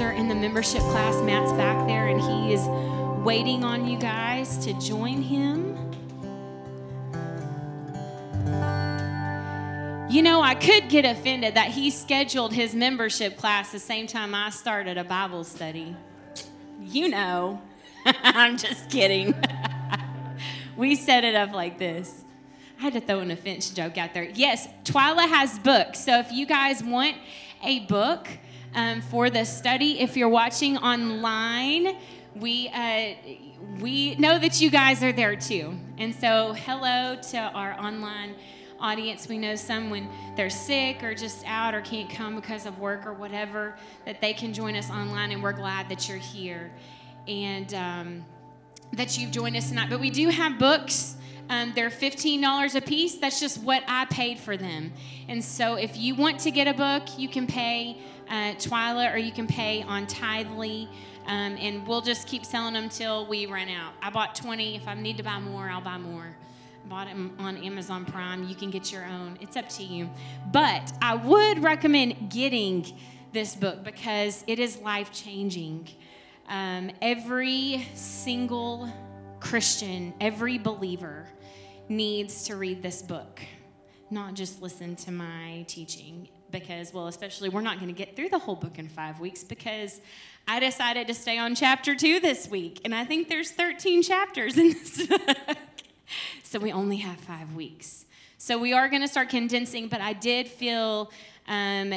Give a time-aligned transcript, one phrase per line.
[0.00, 2.66] are in the membership class, Matt's back there and he is
[3.24, 5.74] waiting on you guys to join him.
[10.10, 14.34] You know, I could get offended that he scheduled his membership class the same time
[14.34, 15.96] I started a Bible study.
[16.80, 17.60] You know,
[18.04, 19.34] I'm just kidding.
[20.76, 22.24] we set it up like this.
[22.78, 24.24] I had to throw an offense joke out there.
[24.24, 26.00] Yes, Twyla has books.
[26.00, 27.16] So if you guys want
[27.62, 28.28] a book
[28.74, 31.96] um, for the study, if you're watching online,
[32.34, 33.14] we uh,
[33.80, 35.74] we know that you guys are there too.
[35.98, 38.34] And so, hello to our online
[38.80, 39.28] audience.
[39.28, 43.06] We know some when they're sick or just out or can't come because of work
[43.06, 46.72] or whatever, that they can join us online, and we're glad that you're here
[47.28, 48.24] and um,
[48.92, 49.88] that you've joined us tonight.
[49.88, 51.16] But we do have books.
[51.48, 53.16] Um, they're $15 a piece.
[53.16, 54.92] That's just what I paid for them.
[55.28, 59.18] And so if you want to get a book, you can pay uh, Twyla or
[59.18, 60.88] you can pay on Tithely.
[61.26, 63.94] Um, and we'll just keep selling them till we run out.
[64.02, 64.76] I bought 20.
[64.76, 66.36] If I need to buy more, I'll buy more.
[66.86, 68.46] bought them on Amazon Prime.
[68.46, 69.38] You can get your own.
[69.40, 70.10] It's up to you.
[70.52, 72.86] But I would recommend getting
[73.32, 75.88] this book because it is life changing.
[76.48, 78.92] Um, every single
[79.40, 81.26] Christian, every believer
[81.88, 83.40] needs to read this book,
[84.10, 86.28] not just listen to my teaching.
[86.54, 89.42] Because, well, especially we're not going to get through the whole book in five weeks
[89.42, 90.00] because
[90.46, 92.80] I decided to stay on chapter two this week.
[92.84, 95.36] And I think there's 13 chapters in this book.
[96.44, 98.04] so we only have five weeks.
[98.38, 101.10] So we are going to start condensing, but I did feel
[101.48, 101.92] um,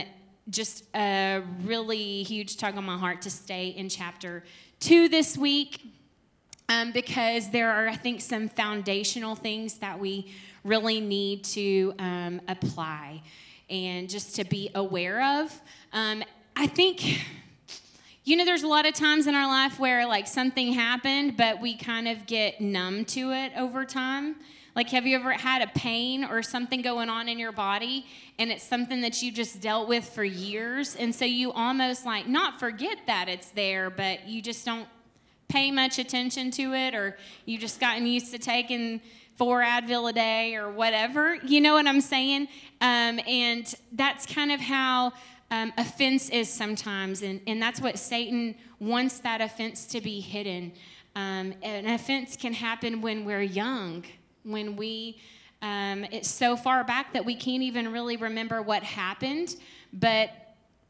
[0.50, 4.44] just a really huge tug on my heart to stay in chapter
[4.80, 5.82] two this week
[6.68, 10.34] um, because there are, I think, some foundational things that we
[10.64, 13.22] really need to um, apply
[13.70, 15.62] and just to be aware of.
[15.94, 16.24] Um,
[16.56, 17.26] I think,
[18.24, 21.62] you know, there's a lot of times in our life where like something happened, but
[21.62, 24.36] we kind of get numb to it over time.
[24.76, 28.06] Like, have you ever had a pain or something going on in your body
[28.38, 30.96] and it's something that you just dealt with for years?
[30.96, 34.88] And so you almost like not forget that it's there, but you just don't
[35.48, 39.02] pay much attention to it or you just gotten used to taking
[39.38, 41.36] four Advil a day or whatever.
[41.36, 42.48] You know what I'm saying?
[42.82, 45.14] Um, and that's kind of how
[45.52, 47.22] um, offense is sometimes.
[47.22, 50.74] And, and that's what Satan wants that offense to be hidden.
[51.16, 54.04] Um, an offense can happen when we're young,
[54.44, 55.20] when we.
[55.62, 59.56] Um, it's so far back that we can't even really remember what happened,
[59.92, 60.30] but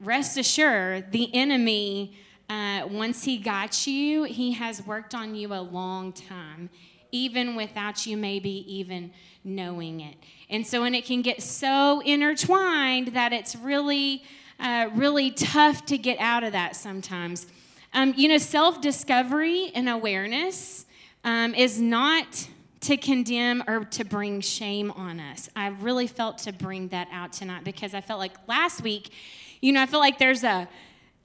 [0.01, 2.17] rest assured, the enemy
[2.49, 6.69] uh, once He got you, He has worked on you a long time,
[7.11, 9.11] even without you maybe even
[9.43, 10.15] knowing it.
[10.49, 14.23] And so, and it can get so intertwined that it's really,
[14.59, 17.47] uh, really tough to get out of that sometimes.
[17.93, 20.85] Um, you know, self discovery and awareness
[21.23, 22.47] um, is not
[22.81, 25.49] to condemn or to bring shame on us.
[25.55, 29.11] I really felt to bring that out tonight because I felt like last week,
[29.61, 30.67] you know, I feel like there's a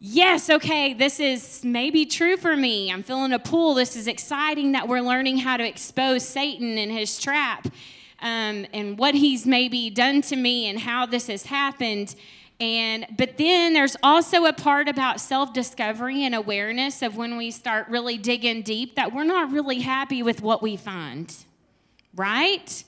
[0.05, 2.91] yes, okay, this is maybe true for me.
[2.91, 3.75] I'm feeling a pull.
[3.75, 7.69] This is exciting that we're learning how to expose Satan and his trap
[8.21, 12.17] um, and what he's maybe done to me and how this has happened.
[12.59, 17.89] And but then there's also a part about self-discovery and awareness of when we start
[17.89, 21.35] really digging deep that we're not really happy with what we find,
[22.15, 22.85] right?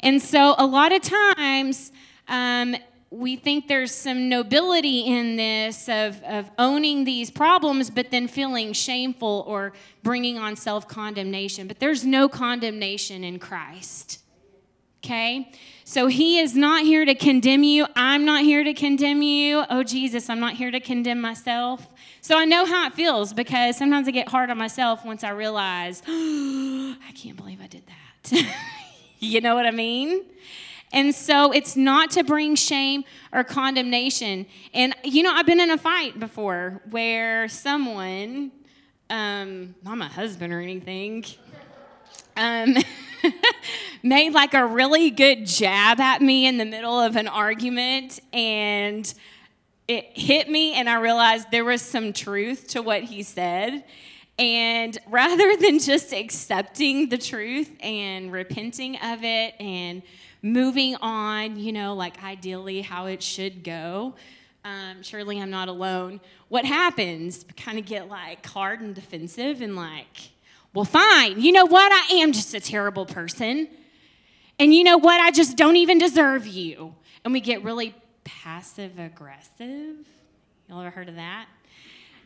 [0.00, 1.90] And so a lot of times
[2.28, 2.76] um,
[3.14, 8.72] we think there's some nobility in this of, of owning these problems, but then feeling
[8.72, 11.68] shameful or bringing on self condemnation.
[11.68, 14.20] But there's no condemnation in Christ.
[15.04, 15.52] Okay?
[15.84, 17.86] So he is not here to condemn you.
[17.94, 19.64] I'm not here to condemn you.
[19.70, 21.86] Oh, Jesus, I'm not here to condemn myself.
[22.20, 25.30] So I know how it feels because sometimes I get hard on myself once I
[25.30, 28.46] realize, oh, I can't believe I did that.
[29.20, 30.24] you know what I mean?
[30.94, 34.46] And so it's not to bring shame or condemnation.
[34.72, 38.52] And, you know, I've been in a fight before where someone,
[39.10, 41.24] um, not my husband or anything,
[42.36, 42.76] um,
[44.04, 48.20] made like a really good jab at me in the middle of an argument.
[48.32, 49.12] And
[49.88, 53.82] it hit me, and I realized there was some truth to what he said.
[54.38, 60.04] And rather than just accepting the truth and repenting of it and
[60.44, 64.14] moving on, you know, like ideally how it should go.
[64.62, 66.20] Um, surely I'm not alone.
[66.48, 67.46] What happens?
[67.56, 70.30] Kind of get like hard and defensive and like,
[70.74, 71.40] well, fine.
[71.40, 71.90] You know what?
[71.90, 73.68] I am just a terrible person.
[74.58, 75.18] And you know what?
[75.18, 76.94] I just don't even deserve you.
[77.24, 77.94] And we get really
[78.24, 79.96] passive aggressive.
[80.68, 81.46] Y'all ever heard of that?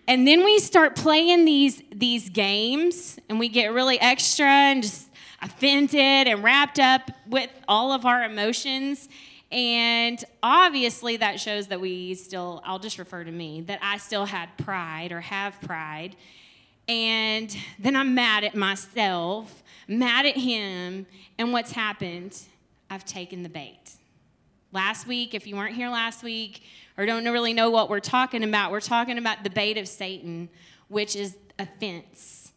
[0.09, 5.08] And then we start playing these, these games and we get really extra and just
[5.41, 9.09] offended and wrapped up with all of our emotions.
[9.51, 14.27] And obviously, that shows that we still, I'll just refer to me, that I still
[14.27, 16.17] had pride or have pride.
[16.87, 21.07] And then I'm mad at myself, mad at him,
[21.39, 22.39] and what's happened?
[22.91, 23.93] I've taken the bait.
[24.73, 26.63] Last week, if you weren't here last week
[26.97, 30.49] or don't really know what we're talking about, we're talking about the bait of Satan,
[30.89, 32.48] which is offense.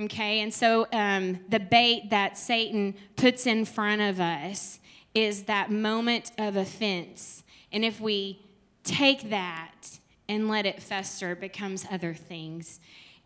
[0.00, 4.78] Okay, and so um, the bait that Satan puts in front of us
[5.14, 7.44] is that moment of offense.
[7.72, 8.40] And if we
[8.84, 9.98] take that
[10.28, 12.80] and let it fester, it becomes other things.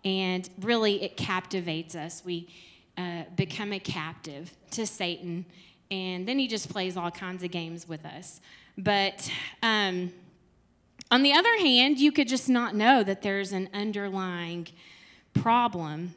[0.04, 2.22] And really, it captivates us.
[2.24, 2.48] We
[2.98, 5.46] uh, become a captive to Satan.
[5.90, 8.40] And then he just plays all kinds of games with us.
[8.76, 9.30] But
[9.62, 10.12] um,
[11.10, 14.66] on the other hand, you could just not know that there's an underlying
[15.32, 16.14] problem,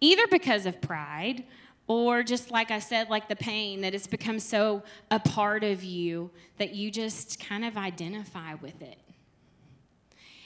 [0.00, 1.44] either because of pride
[1.86, 5.82] or just like I said, like the pain that it's become so a part of
[5.82, 8.98] you that you just kind of identify with it.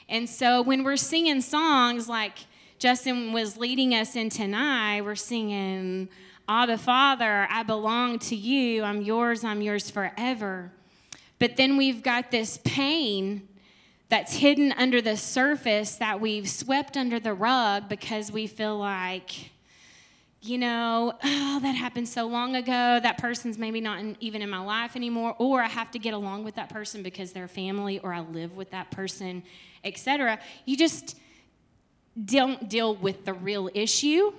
[0.09, 2.39] And so when we're singing songs like
[2.79, 6.09] Justin was leading us in tonight, we're singing,
[6.49, 10.73] Abba Father, I belong to you, I'm yours, I'm yours forever.
[11.39, 13.49] But then we've got this pain
[14.13, 19.51] that's hidden under the surface that we've swept under the rug because we feel like,
[20.43, 23.01] you know, oh, that happened so long ago.
[23.03, 26.13] That person's maybe not in, even in my life anymore, or I have to get
[26.13, 29.45] along with that person because they're family, or I live with that person,
[29.83, 30.39] etc.
[30.67, 31.17] You just
[32.23, 34.35] don't deal with the real issue.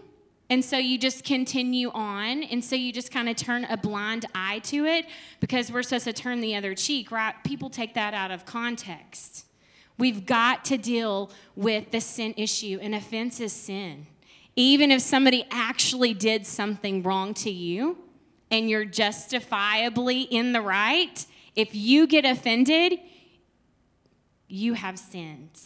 [0.51, 2.43] And so you just continue on.
[2.43, 5.07] And so you just kind of turn a blind eye to it
[5.39, 7.33] because we're supposed to turn the other cheek, right?
[7.43, 9.47] People take that out of context.
[10.03, 14.07] We've got to deal with the sin issue, and offense is sin
[14.55, 17.97] even if somebody actually did something wrong to you
[18.51, 22.99] and you're justifiably in the right, if you get offended,
[24.47, 25.59] you have sinned.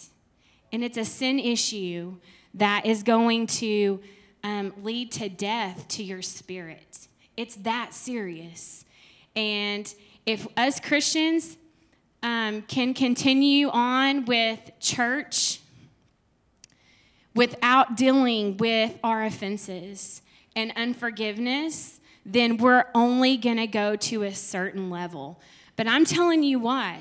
[0.71, 2.17] And it's a sin issue
[2.53, 3.99] that is going to
[4.43, 7.07] um, lead to death to your spirit.
[7.35, 8.85] It's that serious.
[9.35, 9.93] And
[10.25, 11.57] if us Christians
[12.27, 15.61] um, can continue on with church,
[17.33, 20.21] without dealing with our offenses
[20.53, 25.39] and unforgiveness, then we're only going to go to a certain level.
[25.77, 26.97] But I'm telling you what,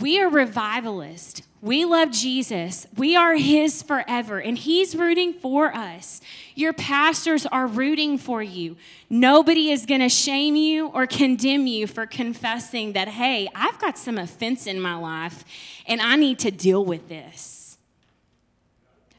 [0.00, 1.42] we are revivalists.
[1.60, 2.86] We love Jesus.
[2.96, 6.20] We are His forever, and He's rooting for us.
[6.54, 8.76] Your pastors are rooting for you.
[9.10, 13.98] Nobody is going to shame you or condemn you for confessing that, hey, I've got
[13.98, 15.44] some offense in my life,
[15.86, 17.78] and I need to deal with this.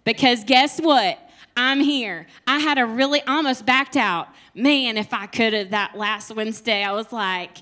[0.06, 1.20] Because guess what?
[1.58, 2.26] I'm here.
[2.48, 4.30] I had a really almost backed out.
[4.56, 7.58] Man, if I could have that last Wednesday, I was like,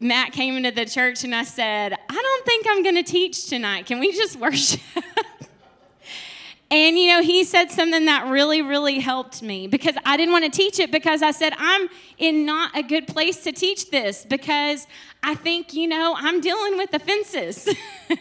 [0.00, 3.48] Matt came into the church and I said, I don't think I'm going to teach
[3.48, 3.86] tonight.
[3.86, 4.80] Can we just worship?
[6.70, 10.44] And you know, he said something that really, really helped me because I didn't want
[10.44, 14.26] to teach it because I said, I'm in not a good place to teach this
[14.26, 14.86] because
[15.22, 17.66] I think, you know, I'm dealing with offenses,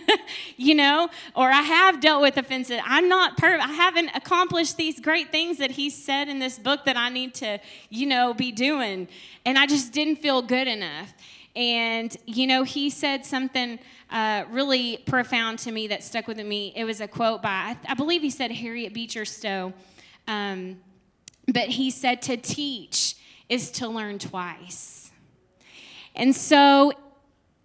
[0.57, 2.79] you know, or I have dealt with offenses.
[2.85, 3.63] I'm not perfect.
[3.63, 7.33] I haven't accomplished these great things that he said in this book that I need
[7.35, 7.59] to,
[7.89, 9.09] you know, be doing.
[9.45, 11.13] And I just didn't feel good enough.
[11.57, 13.79] And, you know, he said something
[14.11, 16.71] uh, really profound to me that stuck with me.
[16.75, 19.73] It was a quote by, I, I believe he said Harriet Beecher Stowe.
[20.27, 20.79] Um,
[21.47, 23.15] but he said, to teach
[23.49, 25.09] is to learn twice.
[26.15, 26.93] And so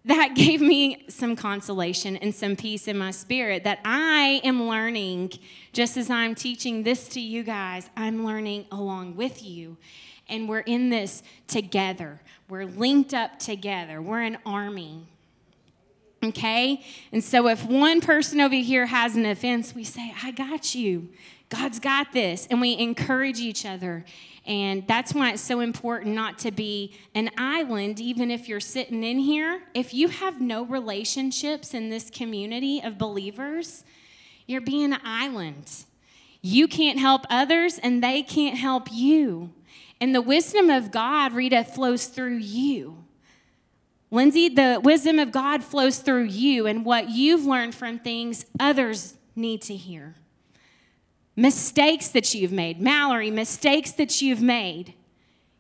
[0.07, 5.33] that gave me some consolation and some peace in my spirit that I am learning,
[5.75, 9.77] just as I'm teaching this to you guys, I'm learning along with you.
[10.33, 12.21] And we're in this together.
[12.49, 14.03] We're linked up together.
[14.03, 15.07] We're an army.
[16.25, 16.83] Okay?
[17.13, 21.11] And so if one person over here has an offense, we say, I got you.
[21.49, 22.47] God's got this.
[22.51, 24.05] And we encourage each other.
[24.47, 29.05] And that's why it's so important not to be an island, even if you're sitting
[29.05, 29.63] in here.
[29.75, 33.85] If you have no relationships in this community of believers,
[34.47, 35.71] you're being an island.
[36.41, 39.51] You can't help others, and they can't help you.
[40.03, 43.05] And the wisdom of God, Rita, flows through you.
[44.11, 49.15] Lindsay, the wisdom of God flows through you, and what you've learned from things others
[49.37, 50.17] need to hear.
[51.37, 54.95] Mistakes that you've made, Mallory, mistakes that you've made.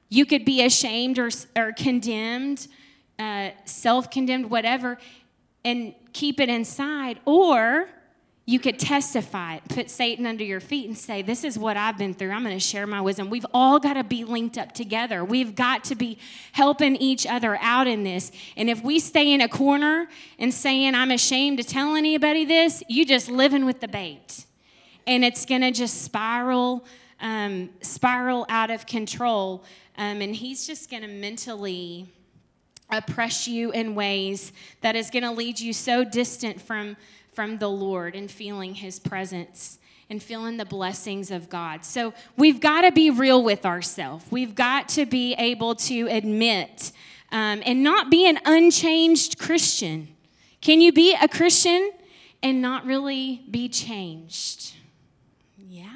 [0.08, 2.66] You could be ashamed or, or condemned,
[3.20, 4.98] uh, self condemned, whatever,
[5.64, 7.20] and keep it inside.
[7.26, 7.88] Or
[8.52, 11.96] you could testify it, put Satan under your feet and say, This is what I've
[11.96, 12.32] been through.
[12.32, 13.30] I'm going to share my wisdom.
[13.30, 15.24] We've all got to be linked up together.
[15.24, 16.18] We've got to be
[16.52, 18.30] helping each other out in this.
[18.56, 20.06] And if we stay in a corner
[20.38, 24.44] and saying, I'm ashamed to tell anybody this, you just living with the bait.
[25.06, 26.84] And it's going to just spiral,
[27.20, 29.64] um, spiral out of control.
[29.96, 32.12] Um, and he's just going to mentally
[32.90, 36.94] oppress you in ways that is going to lead you so distant from
[37.32, 39.78] from the Lord and feeling his presence
[40.10, 41.84] and feeling the blessings of God.
[41.84, 44.24] So we've got to be real with ourselves.
[44.30, 46.92] We've got to be able to admit
[47.30, 50.08] um, and not be an unchanged Christian.
[50.60, 51.92] Can you be a Christian
[52.42, 54.74] and not really be changed?
[55.56, 55.88] Yeah.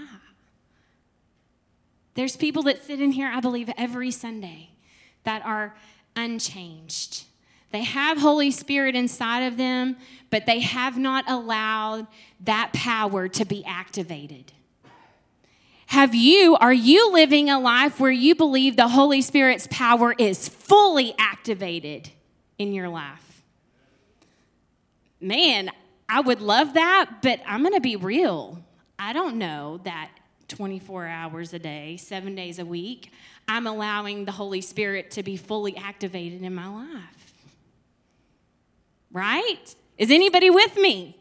[2.15, 4.71] There's people that sit in here, I believe, every Sunday
[5.25, 5.77] that are
[6.17, 7.25] unchanged.
[7.77, 9.99] They have Holy Spirit inside of them,
[10.31, 12.07] but they have not allowed
[12.41, 14.51] that power to be activated.
[15.89, 20.49] Have you, are you living a life where you believe the Holy Spirit's power is
[20.49, 22.09] fully activated
[22.57, 23.43] in your life?
[25.21, 25.71] Man,
[26.09, 28.65] I would love that, but I'm going to be real.
[28.99, 30.13] I don't know that
[30.49, 33.13] 24 hours a day, seven days a week,
[33.47, 37.26] I'm allowing the Holy Spirit to be fully activated in my life.
[39.13, 39.75] Right?
[39.99, 41.17] Is anybody with me?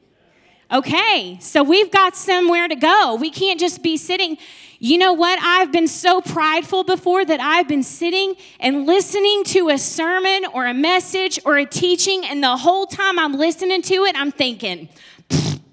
[0.72, 3.16] Okay, so we've got somewhere to go.
[3.16, 4.38] We can't just be sitting.
[4.80, 5.40] You know what?
[5.42, 10.66] I've been so prideful before that I've been sitting and listening to a sermon or
[10.66, 14.90] a message or a teaching, and the whole time I'm listening to it, I'm thinking,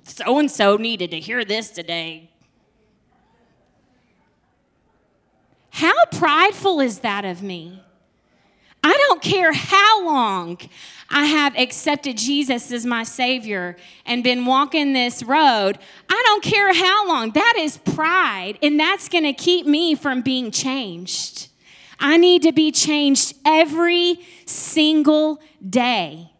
[0.04, 2.30] so and so needed to hear this today.
[5.70, 7.82] How prideful is that of me?
[8.84, 10.58] I don't care how long
[11.08, 15.78] I have accepted Jesus as my Savior and been walking this road.
[16.08, 17.32] I don't care how long.
[17.32, 21.48] That is pride, and that's going to keep me from being changed.
[22.00, 26.30] I need to be changed every single day.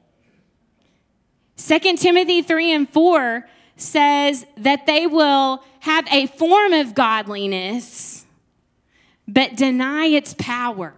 [1.59, 8.25] 2 Timothy 3 and 4 says that they will have a form of godliness,
[9.29, 10.95] but deny its power.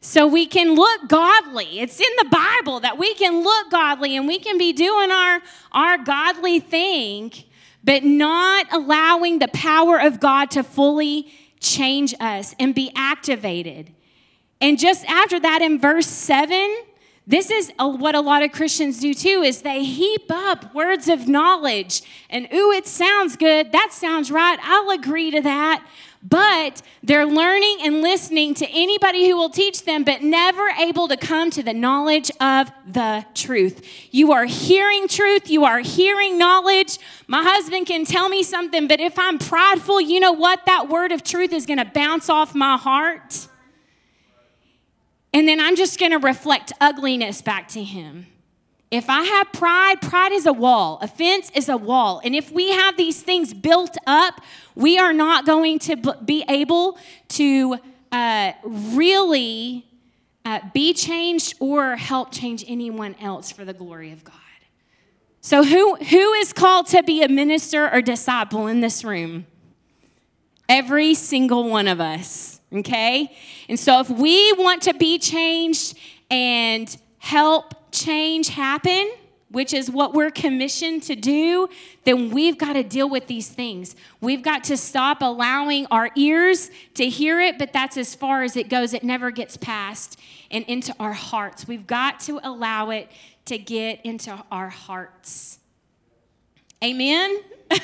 [0.00, 1.80] So we can look godly.
[1.80, 5.40] It's in the Bible that we can look godly and we can be doing our,
[5.72, 7.32] our godly thing,
[7.82, 13.92] but not allowing the power of God to fully change us and be activated.
[14.60, 16.84] And just after that, in verse 7,
[17.26, 21.26] this is what a lot of Christians do too is they heap up words of
[21.26, 25.84] knowledge and ooh it sounds good that sounds right I'll agree to that
[26.28, 31.16] but they're learning and listening to anybody who will teach them, but never able to
[31.16, 33.86] come to the knowledge of the truth.
[34.10, 36.98] You are hearing truth, you are hearing knowledge.
[37.28, 40.66] My husband can tell me something, but if I'm prideful, you know what?
[40.66, 43.48] That word of truth is going to bounce off my heart.
[45.32, 48.26] And then I'm just going to reflect ugliness back to him.
[48.90, 50.98] If I have pride, pride is a wall.
[51.02, 52.20] Offense is a wall.
[52.22, 54.40] And if we have these things built up,
[54.76, 56.98] we are not going to be able
[57.30, 57.78] to
[58.12, 59.84] uh, really
[60.44, 64.34] uh, be changed or help change anyone else for the glory of God.
[65.40, 69.46] So, who, who is called to be a minister or disciple in this room?
[70.68, 73.32] Every single one of us, okay?
[73.68, 75.96] And so, if we want to be changed
[76.30, 79.10] and help change happen,
[79.50, 81.68] which is what we're commissioned to do,
[82.04, 83.96] then we've got to deal with these things.
[84.20, 88.56] We've got to stop allowing our ears to hear it, but that's as far as
[88.56, 88.94] it goes.
[88.94, 90.20] It never gets past
[90.52, 91.66] and into our hearts.
[91.66, 93.10] We've got to allow it
[93.46, 95.58] to get into our hearts.
[96.84, 97.40] Amen?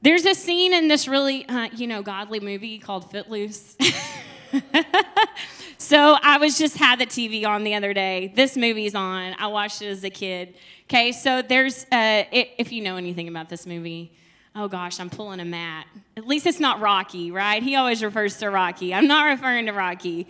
[0.00, 3.76] There's a scene in this really, uh, you know, godly movie called Footloose.
[5.78, 8.32] So I was just had the TV on the other day.
[8.34, 9.34] This movie's on.
[9.38, 10.54] I watched it as a kid.
[10.84, 14.12] Okay, so there's uh, if you know anything about this movie,
[14.54, 15.86] oh gosh, I'm pulling a Matt.
[16.16, 17.62] At least it's not Rocky, right?
[17.62, 18.94] He always refers to Rocky.
[18.94, 20.28] I'm not referring to Rocky.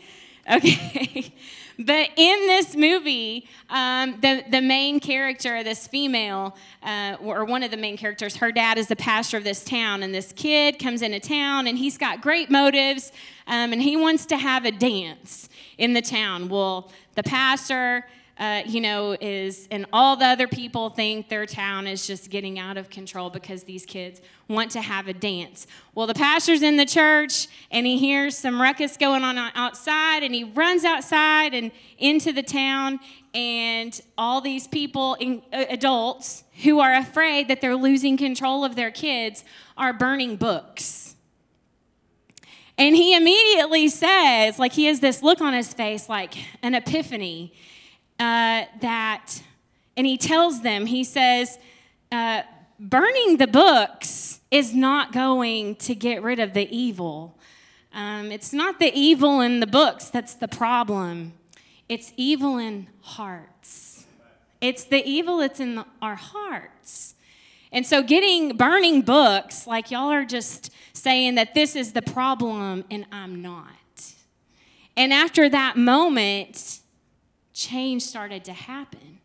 [0.50, 1.32] Okay.
[1.78, 7.70] but in this movie, um, the, the main character, this female, uh, or one of
[7.70, 11.02] the main characters, her dad is the pastor of this town, and this kid comes
[11.02, 13.12] into town, and he's got great motives,
[13.46, 16.48] um, and he wants to have a dance in the town.
[16.48, 18.06] Well, the pastor,
[18.38, 22.58] uh, you know, is, and all the other people think their town is just getting
[22.58, 25.66] out of control because these kids want to have a dance.
[25.94, 30.34] Well, the pastor's in the church and he hears some ruckus going on outside and
[30.34, 32.98] he runs outside and into the town
[33.34, 38.76] and all these people, in, uh, adults, who are afraid that they're losing control of
[38.76, 39.44] their kids,
[39.76, 41.16] are burning books.
[42.76, 47.52] And he immediately says, like, he has this look on his face, like an epiphany,
[48.18, 49.42] uh, that,
[49.96, 51.58] and he tells them, he says,
[52.12, 52.42] uh,
[52.78, 57.36] burning the books is not going to get rid of the evil.
[57.92, 61.34] Um, it's not the evil in the books that's the problem,
[61.88, 64.06] it's evil in hearts.
[64.60, 67.14] It's the evil that's in the, our hearts.
[67.70, 72.84] And so, getting burning books, like y'all are just saying that this is the problem
[72.90, 73.68] and I'm not.
[74.96, 76.80] And after that moment,
[77.54, 79.20] change started to happen.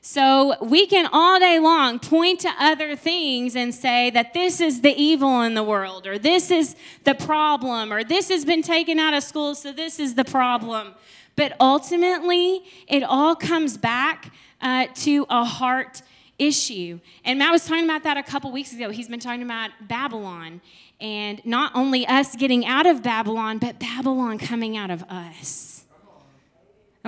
[0.00, 4.80] So we can all day long point to other things and say that this is
[4.80, 8.98] the evil in the world, or this is the problem, or this has been taken
[8.98, 10.94] out of school, so this is the problem.
[11.36, 14.32] But ultimately, it all comes back
[14.62, 16.00] uh, to a heart
[16.38, 17.00] issue.
[17.24, 18.90] And Matt was talking about that a couple weeks ago.
[18.90, 20.62] He's been talking about Babylon,
[21.00, 25.67] and not only us getting out of Babylon, but Babylon coming out of us.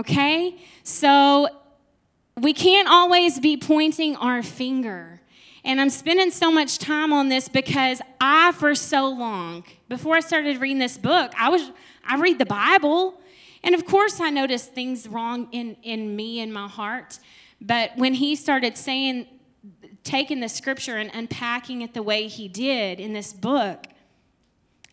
[0.00, 0.56] Okay?
[0.82, 1.48] So
[2.40, 5.20] we can't always be pointing our finger.
[5.62, 10.20] And I'm spending so much time on this because I, for so long, before I
[10.20, 11.70] started reading this book, I was
[12.02, 13.20] I read the Bible,
[13.62, 17.18] and of course I noticed things wrong in, in me and my heart.
[17.60, 19.26] But when he started saying,
[20.02, 23.84] taking the scripture and unpacking it the way he did in this book,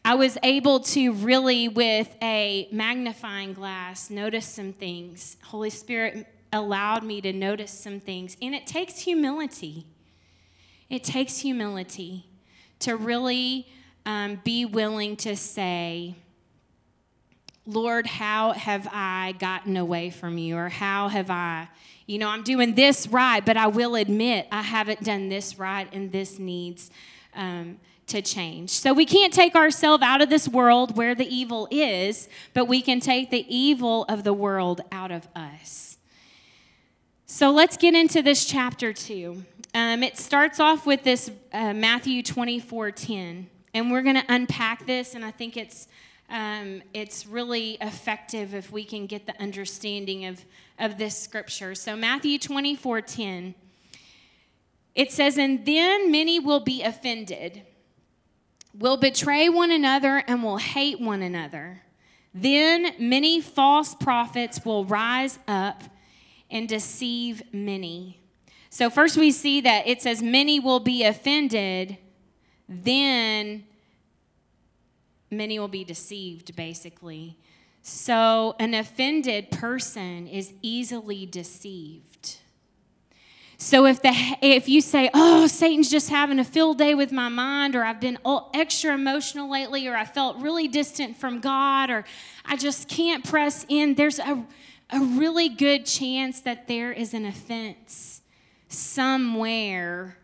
[0.08, 5.36] I was able to really, with a magnifying glass, notice some things.
[5.44, 8.38] Holy Spirit allowed me to notice some things.
[8.42, 9.86] And it takes humility.
[10.90, 12.26] It takes humility
[12.80, 13.68] to really
[14.06, 16.16] um, be willing to say,
[17.66, 20.56] Lord, how have I gotten away from you?
[20.56, 21.68] Or how have I,
[22.06, 25.90] you know, I'm doing this right, but I will admit I haven't done this right
[25.92, 26.92] and this needs
[27.36, 28.70] um, to change.
[28.72, 32.82] So we can't take ourselves out of this world where the evil is, but we
[32.82, 35.98] can take the evil of the world out of us.
[37.26, 39.44] So let's get into this chapter 2.
[39.74, 43.50] Um, it starts off with this uh, Matthew 24 10.
[43.74, 45.88] And we're going to unpack this, and I think it's,
[46.30, 50.44] um, it's really effective if we can get the understanding of,
[50.80, 51.76] of this scripture.
[51.76, 53.56] So, Matthew 24 10.
[54.96, 57.67] It says, And then many will be offended,
[58.78, 61.82] will betray one another, and will hate one another.
[62.34, 65.84] Then many false prophets will rise up
[66.52, 68.20] and deceive many.
[68.70, 71.98] So, first we see that it says, Many will be offended,
[72.70, 73.64] then
[75.32, 77.38] many will be deceived, basically.
[77.82, 82.17] So, an offended person is easily deceived.
[83.58, 87.28] So if the if you say, "Oh, Satan's just having a field day with my
[87.28, 88.20] mind," or "I've been
[88.54, 92.06] extra emotional lately," or "I felt really distant from God," or
[92.46, 94.46] "I just can't press in," there's a
[94.90, 98.22] a really good chance that there is an offense
[98.70, 100.18] somewhere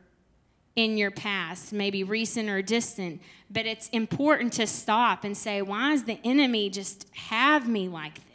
[0.75, 3.21] in your past, maybe recent or distant.
[3.49, 8.15] But it's important to stop and say, why does the enemy just have me like
[8.15, 8.32] this?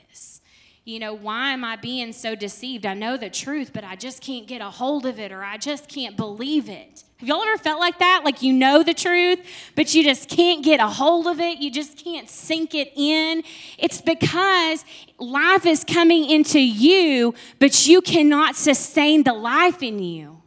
[0.89, 2.87] You know, why am I being so deceived?
[2.87, 5.59] I know the truth, but I just can't get a hold of it or I
[5.59, 7.05] just can't believe it.
[7.19, 8.23] Have y'all ever felt like that?
[8.25, 9.39] Like you know the truth,
[9.75, 11.59] but you just can't get a hold of it.
[11.59, 13.43] You just can't sink it in.
[13.77, 14.87] It's because
[15.19, 20.41] life is coming into you, but you cannot sustain the life in you.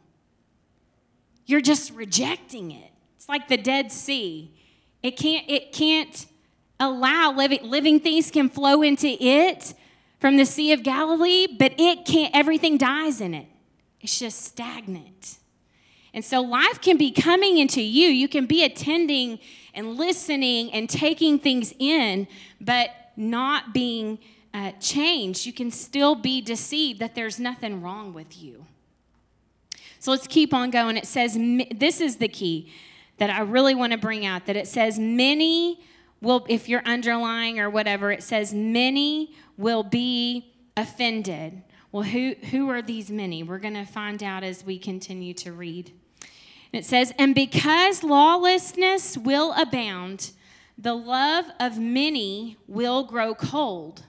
[1.46, 2.92] You're just rejecting it.
[3.16, 4.52] It's like the Dead Sea.
[5.04, 6.26] It can't, it can't
[6.80, 9.76] allow living, living things can flow into it
[10.22, 13.48] from the Sea of Galilee, but it can't, everything dies in it.
[14.00, 15.40] It's just stagnant.
[16.14, 18.08] And so life can be coming into you.
[18.08, 19.40] You can be attending
[19.74, 22.28] and listening and taking things in,
[22.60, 24.20] but not being
[24.54, 25.46] uh, changed.
[25.46, 28.66] You can still be deceived that there's nothing wrong with you.
[30.00, 30.98] So let's keep on going.
[30.98, 31.38] It says,
[31.76, 32.72] this is the key
[33.18, 35.80] that I really want to bring out that it says, many
[36.22, 41.64] will, if you're underlying or whatever, it says, many will be offended.
[41.92, 43.44] Well, who, who are these many?
[43.44, 45.92] We're going to find out as we continue to read.
[46.72, 50.32] It says, And because lawlessness will abound,
[50.78, 54.04] the love of many will grow cold.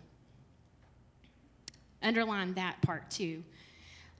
[2.03, 3.44] Underline that part too.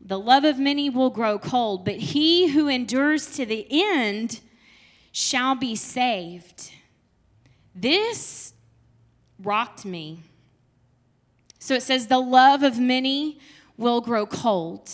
[0.05, 4.41] The love of many will grow cold, but he who endures to the end
[5.13, 6.73] shall be saved.
[7.75, 8.53] This
[9.43, 10.21] rocked me.
[11.59, 13.39] So it says, The love of many
[13.77, 14.91] will grow cold.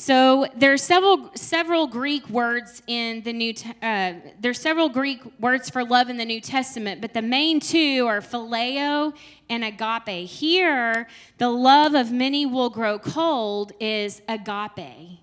[0.00, 3.52] So there are several several Greek words in the New.
[3.82, 8.06] Uh, there's several Greek words for love in the New Testament, but the main two
[8.06, 9.12] are phileo
[9.50, 10.26] and agape.
[10.26, 15.19] Here, the love of many will grow cold is agape.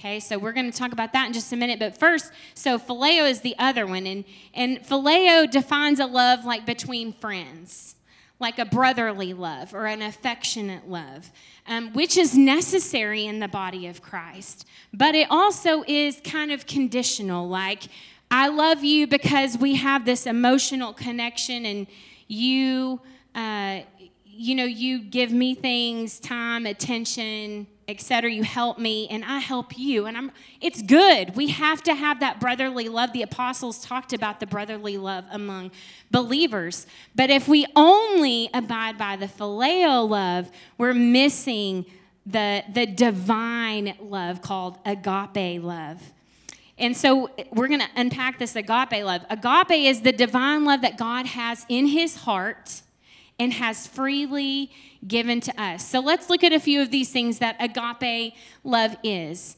[0.00, 1.78] Okay, so we're going to talk about that in just a minute.
[1.78, 6.64] But first, so phileo is the other one, and and phileo defines a love like
[6.64, 7.96] between friends
[8.38, 11.30] like a brotherly love or an affectionate love,
[11.68, 14.66] um, which is necessary in the body of Christ.
[14.94, 17.82] But it also is kind of conditional, like,
[18.30, 21.86] I love you because we have this emotional connection and
[22.28, 23.02] you,
[23.34, 23.80] uh,
[24.24, 28.30] you know, you give me things, time, attention, etc.
[28.30, 30.06] You help me and I help you.
[30.06, 31.36] And I'm it's good.
[31.36, 33.12] We have to have that brotherly love.
[33.12, 35.72] The apostles talked about the brotherly love among
[36.10, 36.86] believers.
[37.14, 41.84] But if we only abide by the phileo love, we're missing
[42.24, 46.12] the, the divine love called agape love.
[46.78, 49.24] And so we're going to unpack this agape love.
[49.28, 52.82] Agape is the divine love that God has in his heart
[53.40, 54.70] and has freely
[55.08, 55.84] given to us.
[55.84, 59.56] So let's look at a few of these things that agape love is.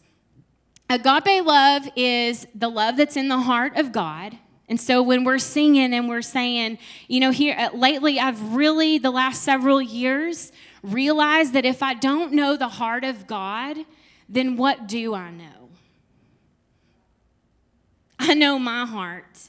[0.88, 4.38] Agape love is the love that's in the heart of God.
[4.68, 8.98] And so when we're singing and we're saying, you know, here uh, lately, I've really,
[8.98, 13.78] the last several years, realized that if I don't know the heart of God,
[14.28, 15.70] then what do I know?
[18.18, 19.48] I know my heart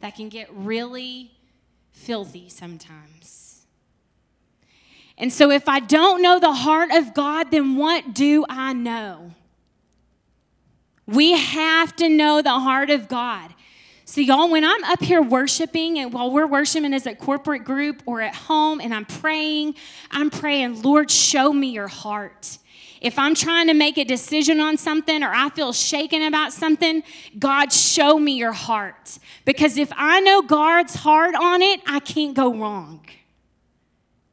[0.00, 1.32] that can get really
[1.90, 3.43] filthy sometimes.
[5.16, 9.32] And so, if I don't know the heart of God, then what do I know?
[11.06, 13.54] We have to know the heart of God.
[14.06, 18.02] So, y'all, when I'm up here worshiping and while we're worshiping as a corporate group
[18.06, 19.74] or at home and I'm praying,
[20.10, 22.58] I'm praying, Lord, show me your heart.
[23.00, 27.02] If I'm trying to make a decision on something or I feel shaken about something,
[27.38, 29.18] God, show me your heart.
[29.44, 33.06] Because if I know God's heart on it, I can't go wrong.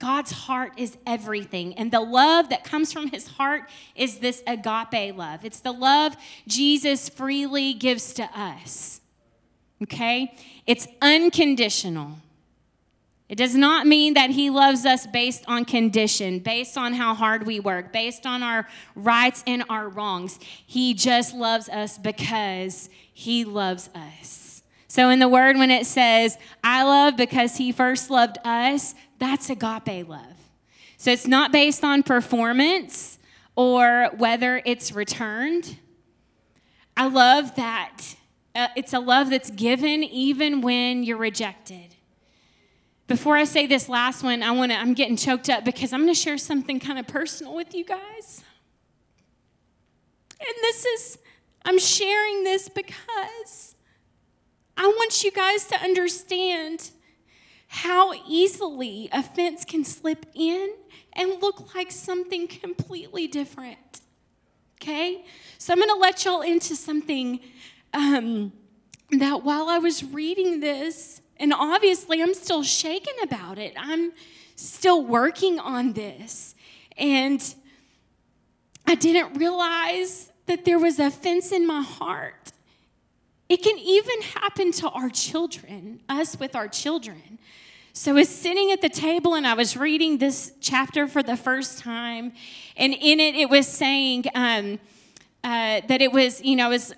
[0.01, 1.75] God's heart is everything.
[1.75, 5.45] And the love that comes from his heart is this agape love.
[5.45, 8.99] It's the love Jesus freely gives to us.
[9.83, 10.35] Okay?
[10.65, 12.17] It's unconditional.
[13.29, 17.45] It does not mean that he loves us based on condition, based on how hard
[17.45, 20.39] we work, based on our rights and our wrongs.
[20.65, 24.50] He just loves us because he loves us.
[24.91, 29.49] So, in the word, when it says, I love because he first loved us, that's
[29.49, 30.35] agape love.
[30.97, 33.17] So it's not based on performance
[33.55, 35.77] or whether it's returned.
[36.97, 38.01] I love that.
[38.53, 41.95] Uh, it's a love that's given even when you're rejected.
[43.07, 46.01] Before I say this last one, I want to I'm getting choked up because I'm
[46.01, 48.43] going to share something kind of personal with you guys.
[50.37, 51.17] And this is
[51.63, 53.70] I'm sharing this because
[54.77, 56.91] I want you guys to understand
[57.67, 60.73] how easily offense can slip in
[61.13, 64.01] and look like something completely different.
[64.81, 65.23] Okay?
[65.57, 67.39] So I'm going to let y'all into something
[67.93, 68.51] um,
[69.11, 74.11] that while I was reading this, and obviously I'm still shaken about it, I'm
[74.55, 76.55] still working on this.
[76.97, 77.41] And
[78.85, 82.51] I didn't realize that there was offense in my heart.
[83.51, 87.37] It can even happen to our children, us with our children.
[87.91, 91.35] So I was sitting at the table and I was reading this chapter for the
[91.35, 92.31] first time,
[92.77, 94.79] and in it, it was saying um,
[95.43, 96.95] uh, that it was, you know, I was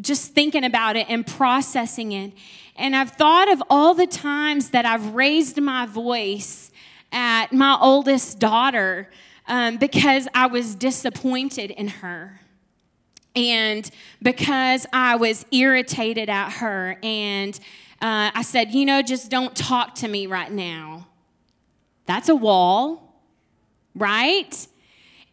[0.00, 2.32] just thinking about it and processing it.
[2.76, 6.70] And I've thought of all the times that I've raised my voice
[7.12, 9.10] at my oldest daughter
[9.46, 12.40] um, because I was disappointed in her
[13.36, 13.88] and
[14.22, 17.54] because I was irritated at her and
[18.00, 21.06] uh, I said, you know, just don't talk to me right now.
[22.06, 23.20] That's a wall,
[23.94, 24.66] right?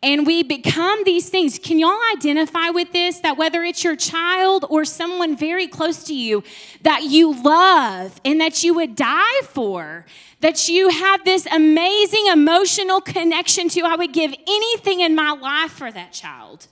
[0.01, 1.57] And we become these things.
[1.57, 3.19] Can y'all identify with this?
[3.19, 6.43] That whether it's your child or someone very close to you
[6.81, 10.05] that you love and that you would die for,
[10.41, 15.71] that you have this amazing emotional connection to, I would give anything in my life
[15.71, 16.67] for that child.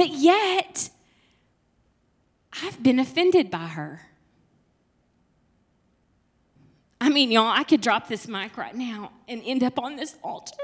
[0.00, 0.88] But yet,
[2.62, 4.08] I've been offended by her.
[6.98, 10.16] I mean, y'all, I could drop this mic right now and end up on this
[10.24, 10.54] altar.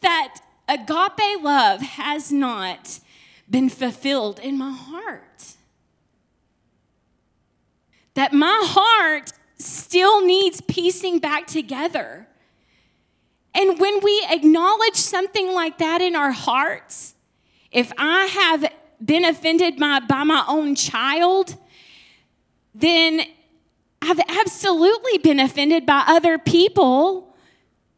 [0.00, 2.98] That agape love has not
[3.48, 5.54] been fulfilled in my heart.
[8.14, 12.27] That my heart still needs piecing back together.
[13.58, 17.14] And when we acknowledge something like that in our hearts,
[17.72, 18.72] if I have
[19.04, 21.56] been offended by, by my own child,
[22.72, 23.22] then
[24.00, 27.34] I've absolutely been offended by other people,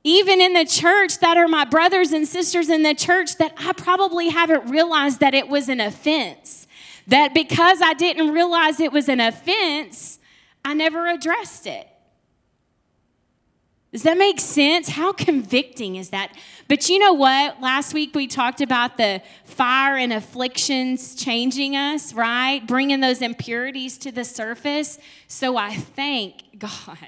[0.03, 3.75] even in the church, that are my brothers and sisters in the church, that I
[3.75, 6.67] probably haven't realized that it was an offense.
[7.07, 10.21] That because I didn't realize it was an offense,
[10.65, 11.90] I never addressed it.
[13.93, 14.89] Does that make sense?
[14.89, 16.37] How convicting is that?
[16.69, 17.61] But you know what?
[17.61, 22.65] Last week we talked about the fire and afflictions changing us, right?
[22.65, 24.99] Bringing those impurities to the surface.
[25.27, 26.99] So I thank God.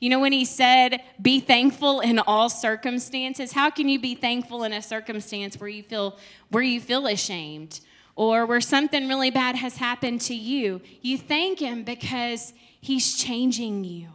[0.00, 4.64] You know, when he said, be thankful in all circumstances, how can you be thankful
[4.64, 6.18] in a circumstance where you feel,
[6.50, 7.78] where you feel ashamed
[8.16, 10.82] or where something really bad has happened to you?
[11.00, 14.08] You thank him because he's changing you.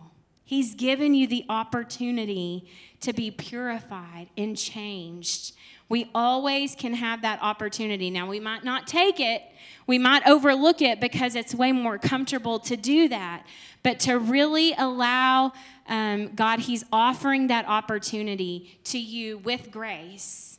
[0.49, 2.65] He's given you the opportunity
[3.01, 5.53] to be purified and changed.
[5.89, 8.09] We always can have that opportunity.
[8.09, 9.43] Now, we might not take it,
[9.85, 13.45] we might overlook it because it's way more comfortable to do that.
[13.83, 15.53] But to really allow
[15.87, 20.57] um, God, He's offering that opportunity to you with grace.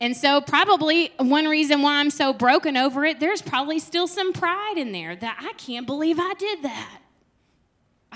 [0.00, 4.32] And so, probably one reason why I'm so broken over it, there's probably still some
[4.32, 7.00] pride in there that I can't believe I did that.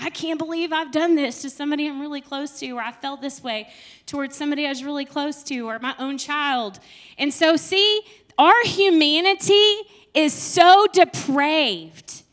[0.01, 3.21] I can't believe I've done this to somebody I'm really close to, or I felt
[3.21, 3.69] this way
[4.05, 6.79] towards somebody I was really close to, or my own child.
[7.17, 8.01] And so, see,
[8.37, 9.75] our humanity
[10.13, 12.23] is so depraved.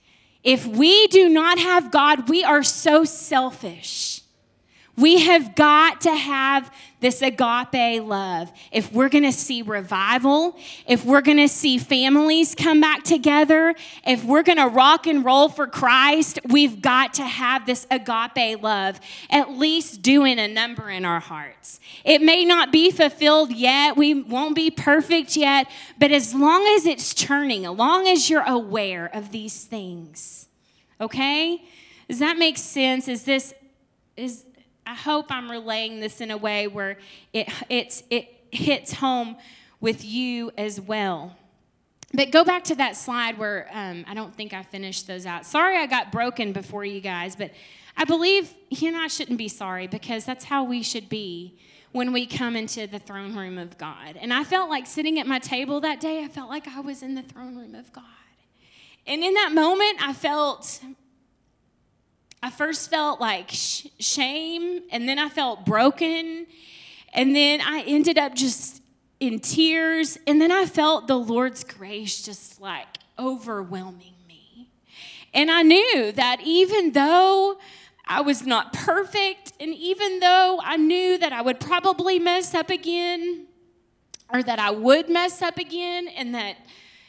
[0.44, 4.15] If we do not have God, we are so selfish.
[4.96, 8.50] We have got to have this agape love.
[8.72, 10.56] If we're going to see revival,
[10.88, 13.74] if we're going to see families come back together,
[14.06, 18.62] if we're going to rock and roll for Christ, we've got to have this agape
[18.62, 21.78] love at least doing a number in our hearts.
[22.02, 26.86] It may not be fulfilled yet, we won't be perfect yet, but as long as
[26.86, 30.46] it's churning, as long as you're aware of these things,
[31.00, 31.62] okay?
[32.08, 33.08] Does that make sense?
[33.08, 33.52] Is this
[34.16, 34.44] is
[34.86, 36.98] I hope I'm relaying this in a way where
[37.32, 39.36] it, it's, it hits home
[39.80, 41.36] with you as well.
[42.14, 45.44] But go back to that slide where um, I don't think I finished those out.
[45.44, 47.50] Sorry I got broken before you guys, but
[47.96, 51.58] I believe you and I shouldn't be sorry because that's how we should be
[51.92, 54.16] when we come into the throne room of God.
[54.20, 57.02] And I felt like sitting at my table that day, I felt like I was
[57.02, 58.04] in the throne room of God.
[59.06, 60.80] And in that moment, I felt
[62.46, 66.46] I first felt like sh- shame, and then I felt broken,
[67.12, 68.80] and then I ended up just
[69.18, 72.86] in tears, and then I felt the Lord's grace just like
[73.18, 74.70] overwhelming me.
[75.34, 77.58] And I knew that even though
[78.06, 82.70] I was not perfect, and even though I knew that I would probably mess up
[82.70, 83.46] again,
[84.32, 86.58] or that I would mess up again, and that,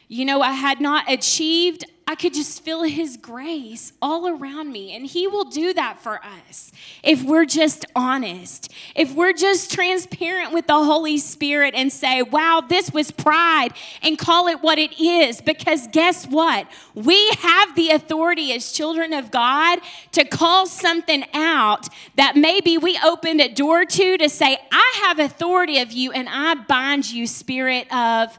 [0.07, 4.95] you know, I had not achieved I could just feel His grace all around me.
[4.95, 6.71] And He will do that for us
[7.03, 12.63] if we're just honest, if we're just transparent with the Holy Spirit and say, wow,
[12.67, 15.41] this was pride, and call it what it is.
[15.41, 16.67] Because guess what?
[16.95, 19.79] We have the authority as children of God
[20.13, 25.19] to call something out that maybe we opened a door to to say, I have
[25.19, 28.37] authority of you, and I bind you, spirit of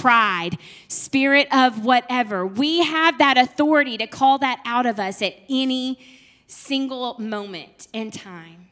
[0.00, 0.58] pride,
[0.88, 2.46] spirit of whatever.
[2.46, 5.98] We have that authority to call that out of us at any
[6.46, 8.68] single moment in time.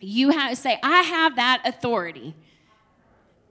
[0.00, 2.34] You have to say, I have that authority.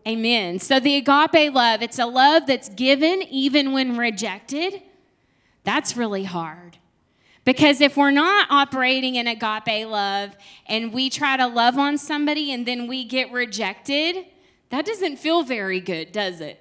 [0.08, 0.60] Amen.
[0.60, 4.82] So the agape love, it's a love that's given even when rejected.
[5.64, 6.78] That's really hard.
[7.46, 10.36] Because if we're not operating in agape love
[10.68, 14.26] and we try to love on somebody and then we get rejected,
[14.72, 16.60] that doesn't feel very good, does it?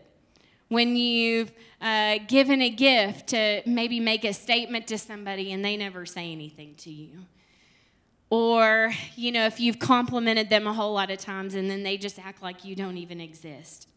[0.68, 5.76] When you've uh, given a gift to maybe make a statement to somebody and they
[5.76, 7.26] never say anything to you.
[8.28, 11.96] Or, you know, if you've complimented them a whole lot of times and then they
[11.96, 13.88] just act like you don't even exist.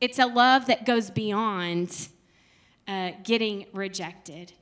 [0.00, 2.08] It's a love that goes beyond
[2.88, 4.52] uh, getting rejected.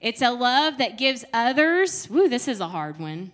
[0.00, 3.32] It's a love that gives others, woo, this is a hard one.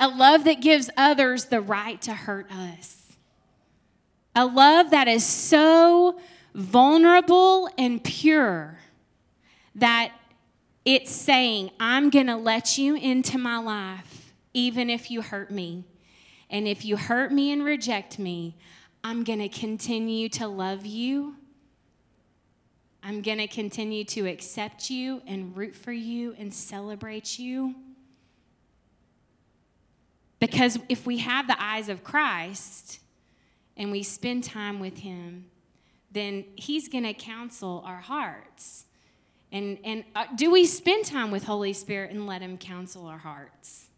[0.00, 3.01] A love that gives others the right to hurt us.
[4.34, 6.18] A love that is so
[6.54, 8.78] vulnerable and pure
[9.74, 10.12] that
[10.84, 15.84] it's saying, I'm going to let you into my life, even if you hurt me.
[16.50, 18.56] And if you hurt me and reject me,
[19.04, 21.36] I'm going to continue to love you.
[23.02, 27.74] I'm going to continue to accept you and root for you and celebrate you.
[30.38, 33.00] Because if we have the eyes of Christ
[33.76, 35.46] and we spend time with Him,
[36.10, 38.86] then He's going to counsel our hearts.
[39.50, 43.18] And, and uh, do we spend time with Holy Spirit and let Him counsel our
[43.18, 43.88] hearts?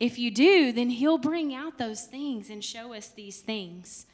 [0.00, 4.06] If you do, then He'll bring out those things and show us these things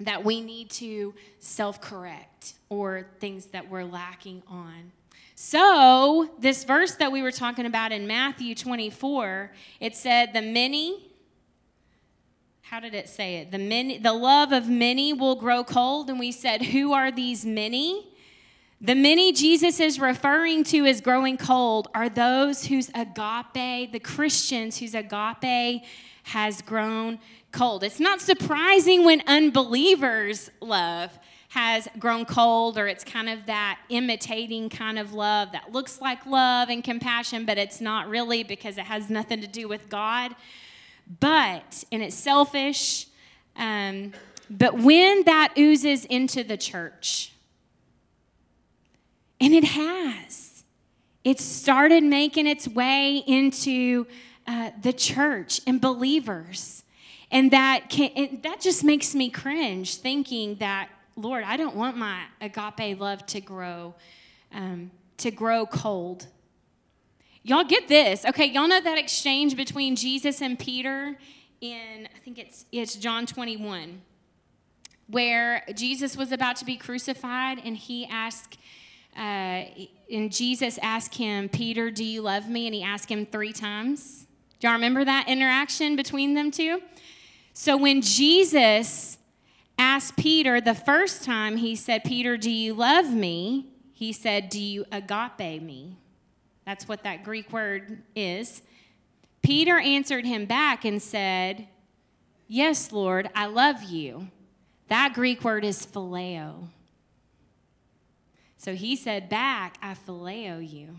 [0.00, 4.92] that we need to self correct or things that we're lacking on.
[5.34, 11.09] So, this verse that we were talking about in Matthew 24, it said, The many,
[12.70, 13.50] how did it say it?
[13.50, 16.08] The many, the love of many will grow cold.
[16.08, 18.06] And we said, Who are these many?
[18.80, 24.78] The many Jesus is referring to as growing cold are those whose agape, the Christians
[24.78, 25.82] whose agape
[26.22, 27.18] has grown
[27.50, 27.82] cold.
[27.82, 34.68] It's not surprising when unbelievers' love has grown cold or it's kind of that imitating
[34.68, 38.84] kind of love that looks like love and compassion, but it's not really because it
[38.84, 40.36] has nothing to do with God.
[41.18, 43.06] But, and it's selfish.
[43.56, 44.12] Um,
[44.48, 47.32] but when that oozes into the church,
[49.40, 50.64] and it has.
[51.24, 54.06] It started making its way into
[54.46, 56.84] uh, the church and believers.
[57.30, 62.22] And that, can, that just makes me cringe thinking that, Lord, I don't want my
[62.40, 63.94] agape love to grow,
[64.52, 66.26] um, to grow cold.
[67.42, 68.24] Y'all get this.
[68.24, 71.16] Okay, y'all know that exchange between Jesus and Peter
[71.60, 74.02] in, I think it's, it's John 21,
[75.06, 78.58] where Jesus was about to be crucified and he asked
[79.16, 79.64] uh,
[80.10, 82.66] and Jesus asked him, Peter, do you love me?
[82.66, 84.26] And he asked him three times.
[84.60, 86.80] Y'all remember that interaction between them two?
[87.52, 89.18] So when Jesus
[89.78, 93.66] asked Peter the first time, he said, Peter, do you love me?
[93.92, 95.96] He said, Do you agape me?
[96.66, 98.62] That's what that Greek word is.
[99.42, 101.66] Peter answered him back and said,
[102.46, 104.28] Yes, Lord, I love you.
[104.88, 106.68] That Greek word is phileo.
[108.56, 110.96] So he said back, I phileo you.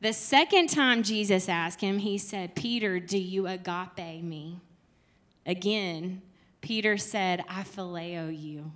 [0.00, 4.58] The second time Jesus asked him, he said, Peter, do you agape me?
[5.44, 6.22] Again,
[6.62, 8.72] Peter said, I phileo you.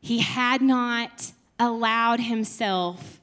[0.00, 3.20] He had not allowed himself,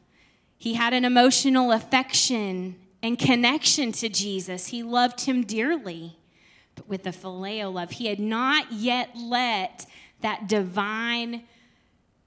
[0.58, 4.68] he had an emotional affection and connection to Jesus.
[4.68, 6.18] He loved him dearly,
[6.76, 7.92] but with a phileo love.
[7.92, 9.86] He had not yet let
[10.22, 11.44] that divine,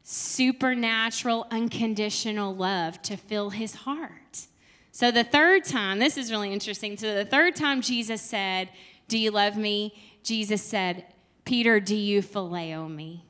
[0.03, 4.47] supernatural, unconditional love to fill his heart.
[4.93, 6.97] So the third time, this is really interesting.
[6.97, 8.69] So the third time Jesus said,
[9.09, 9.95] Do you love me?
[10.23, 11.07] Jesus said,
[11.45, 13.25] Peter, do you phileo me?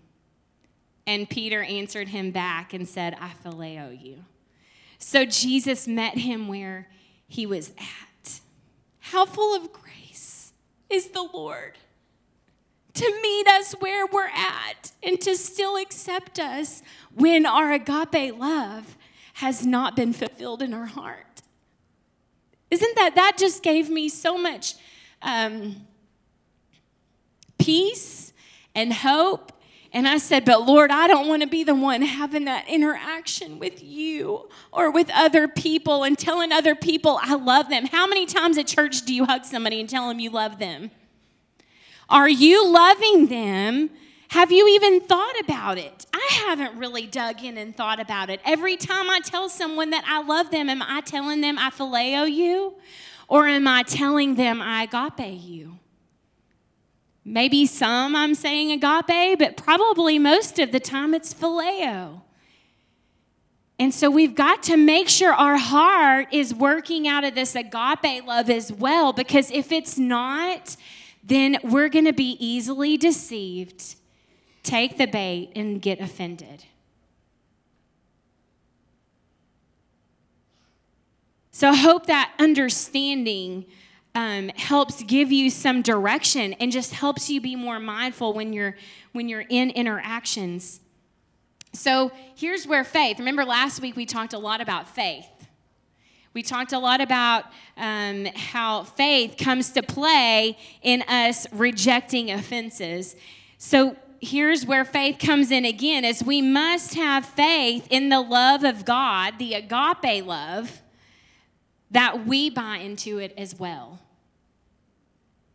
[1.11, 4.25] And Peter answered him back and said, I phileo you.
[5.01, 6.87] So Jesus met him where
[7.27, 8.41] he was at.
[9.01, 10.53] How full of grace
[10.89, 11.79] is the Lord
[12.95, 16.81] to meet us where we're at and to still accept us
[17.13, 18.97] when our agape love
[19.35, 21.43] has not been fulfilled in our heart.
[22.71, 24.77] Isn't that, that just gave me so much
[25.23, 25.75] um,
[27.59, 28.33] peace
[28.77, 29.51] and hope.
[29.93, 33.59] And I said, But Lord, I don't want to be the one having that interaction
[33.59, 37.87] with you or with other people and telling other people I love them.
[37.87, 40.91] How many times at church do you hug somebody and tell them you love them?
[42.09, 43.91] Are you loving them?
[44.29, 46.07] Have you even thought about it?
[46.15, 48.41] I haven't really dug in and thought about it.
[48.45, 52.33] Every time I tell someone that I love them, am I telling them I phileo
[52.33, 52.75] you?
[53.27, 55.79] Or am I telling them I agape you?
[57.31, 62.23] Maybe some I'm saying agape, but probably most of the time it's phileo.
[63.79, 68.27] And so we've got to make sure our heart is working out of this agape
[68.27, 70.77] love as well, because if it's not,
[71.23, 73.95] then we're going to be easily deceived,
[74.65, 76.65] take the bait, and get offended.
[81.53, 83.67] So I hope that understanding
[84.15, 88.77] um, helps give you some direction and just helps you be more mindful when you're
[89.13, 90.81] when you're in interactions.
[91.73, 93.19] So here's where faith.
[93.19, 95.27] Remember last week we talked a lot about faith.
[96.33, 97.47] We talked a lot about
[97.77, 103.17] um, how faith comes to play in us rejecting offenses.
[103.59, 108.63] So here's where faith comes in again is we must have faith in the love
[108.63, 110.83] of God, the agape love,
[111.91, 114.01] that we buy into it as well.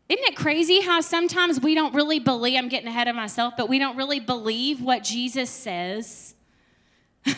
[0.08, 3.70] Isn't it crazy how sometimes we don't really believe, I'm getting ahead of myself, but
[3.70, 6.36] we don't really believe what Jesus says?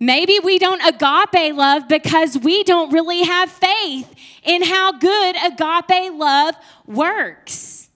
[0.00, 4.12] Maybe we don't agape love because we don't really have faith
[4.42, 6.56] in how good agape love
[6.86, 7.88] works.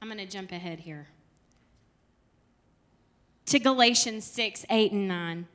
[0.00, 1.08] I'm going to jump ahead here
[3.46, 5.46] to Galatians 6, 8, and 9.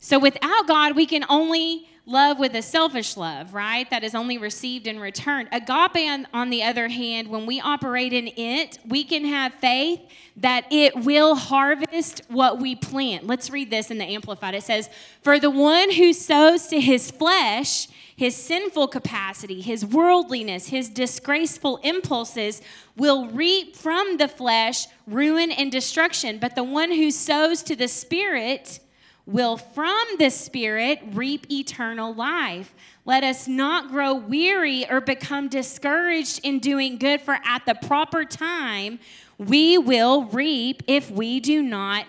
[0.00, 3.88] So without God, we can only love with a selfish love, right?
[3.90, 5.46] That is only received in return.
[5.52, 10.00] Agape, on, the other hand, when we operate in it, we can have faith
[10.36, 13.26] that it will harvest what we plant.
[13.26, 14.54] Let's read this in the Amplified.
[14.54, 14.88] It says,
[15.22, 17.86] For the one who sows to his flesh,
[18.16, 22.62] his sinful capacity, his worldliness, his disgraceful impulses
[22.96, 26.38] will reap from the flesh ruin and destruction.
[26.38, 28.80] But the one who sows to the Spirit,
[29.26, 32.74] will from the Spirit reap eternal life.
[33.04, 38.24] Let us not grow weary or become discouraged in doing good, for at the proper
[38.24, 38.98] time
[39.38, 42.06] we will reap if we do not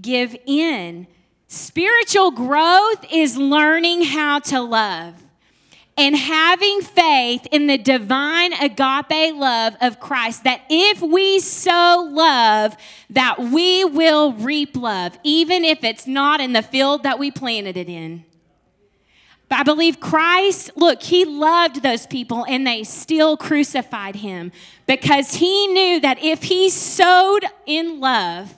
[0.00, 1.06] give in.
[1.48, 5.14] Spiritual growth is learning how to love
[5.96, 12.76] and having faith in the divine agape love of Christ that if we sow love
[13.10, 17.76] that we will reap love even if it's not in the field that we planted
[17.76, 18.24] it in.
[19.50, 24.50] I believe Christ, look, he loved those people and they still crucified him
[24.86, 28.54] because he knew that if he sowed in love,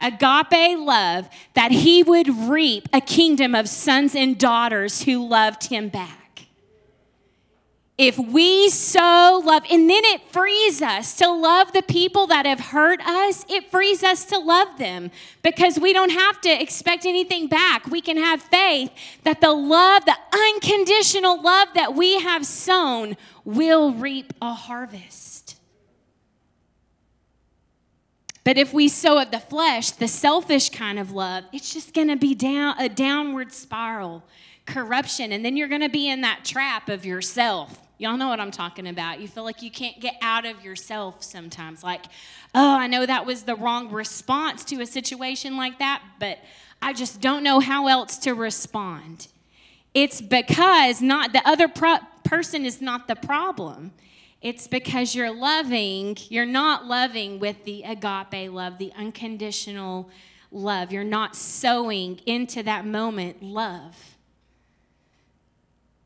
[0.00, 5.88] agape love, that he would reap a kingdom of sons and daughters who loved him
[5.88, 6.25] back.
[7.98, 12.60] If we sow love, and then it frees us to love the people that have
[12.60, 15.10] hurt us, it frees us to love them
[15.42, 17.86] because we don't have to expect anything back.
[17.86, 18.90] We can have faith
[19.24, 23.16] that the love, the unconditional love that we have sown,
[23.46, 25.56] will reap a harvest.
[28.44, 32.08] But if we sow of the flesh, the selfish kind of love, it's just going
[32.08, 34.22] to be down a downward spiral,
[34.66, 38.40] corruption, and then you're going to be in that trap of yourself Y'all know what
[38.40, 39.20] I'm talking about.
[39.20, 41.82] You feel like you can't get out of yourself sometimes.
[41.82, 42.04] Like,
[42.54, 46.38] oh, I know that was the wrong response to a situation like that, but
[46.82, 49.28] I just don't know how else to respond.
[49.94, 53.92] It's because not the other pro- person is not the problem.
[54.42, 60.10] It's because you're loving, you're not loving with the agape love, the unconditional
[60.52, 60.92] love.
[60.92, 64.15] You're not sowing into that moment love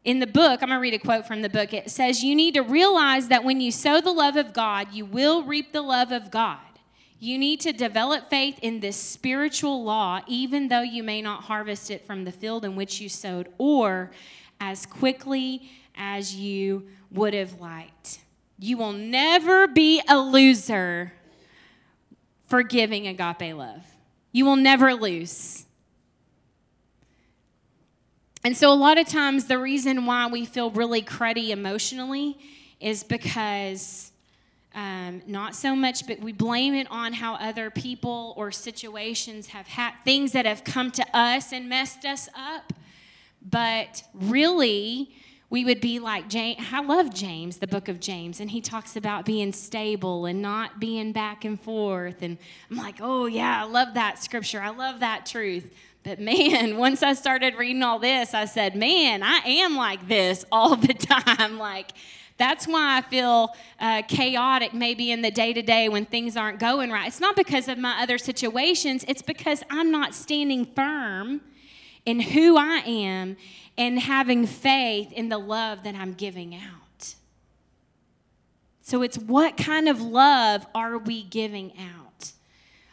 [0.05, 1.75] in the book, I'm going to read a quote from the book.
[1.75, 5.05] It says, You need to realize that when you sow the love of God, you
[5.05, 6.59] will reap the love of God.
[7.19, 11.91] You need to develop faith in this spiritual law, even though you may not harvest
[11.91, 14.11] it from the field in which you sowed or
[14.59, 18.21] as quickly as you would have liked.
[18.59, 21.13] You will never be a loser
[22.47, 23.85] for giving agape love.
[24.33, 25.67] You will never lose.
[28.43, 32.39] And so, a lot of times, the reason why we feel really cruddy emotionally
[32.81, 34.11] is because
[34.75, 39.67] um, not so much, but we blame it on how other people or situations have
[39.67, 42.73] had things that have come to us and messed us up.
[43.43, 45.13] But really,
[45.51, 46.61] we would be like James.
[46.73, 50.79] I love James, the book of James, and he talks about being stable and not
[50.79, 52.23] being back and forth.
[52.23, 52.39] And
[52.71, 54.63] I'm like, oh, yeah, I love that scripture.
[54.63, 55.75] I love that truth.
[56.03, 60.45] But man, once I started reading all this, I said, man, I am like this
[60.53, 61.59] all the time.
[61.59, 61.93] Like,
[62.37, 66.59] that's why I feel uh, chaotic maybe in the day to day when things aren't
[66.59, 67.07] going right.
[67.07, 71.43] It's not because of my other situations, it's because I'm not standing firm
[72.07, 73.37] in who I am
[73.77, 77.15] and having faith in the love that I'm giving out.
[78.81, 82.10] So it's what kind of love are we giving out?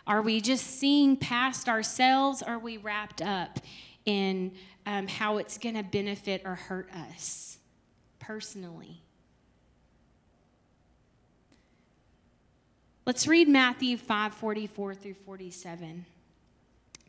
[0.07, 2.41] Are we just seeing past ourselves?
[2.41, 3.59] Or are we wrapped up
[4.05, 4.53] in
[4.85, 7.57] um, how it's going to benefit or hurt us
[8.17, 9.01] personally?
[13.05, 16.05] Let's read Matthew 5 44 through 47.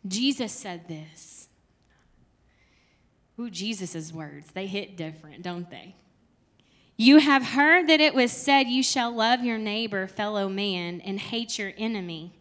[0.06, 1.48] Jesus said this.
[3.40, 4.50] Ooh, Jesus' words.
[4.52, 5.94] They hit different, don't they?
[6.96, 11.20] You have heard that it was said, You shall love your neighbor, fellow man, and
[11.20, 12.37] hate your enemy.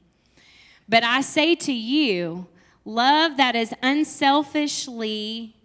[0.90, 2.48] But I say to you,
[2.86, 5.58] love that is unselfishly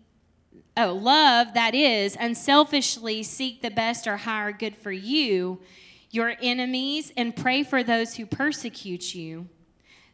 [0.76, 5.60] oh, love that is unselfishly seek the best or higher good for you,
[6.10, 9.48] your enemies, and pray for those who persecute you,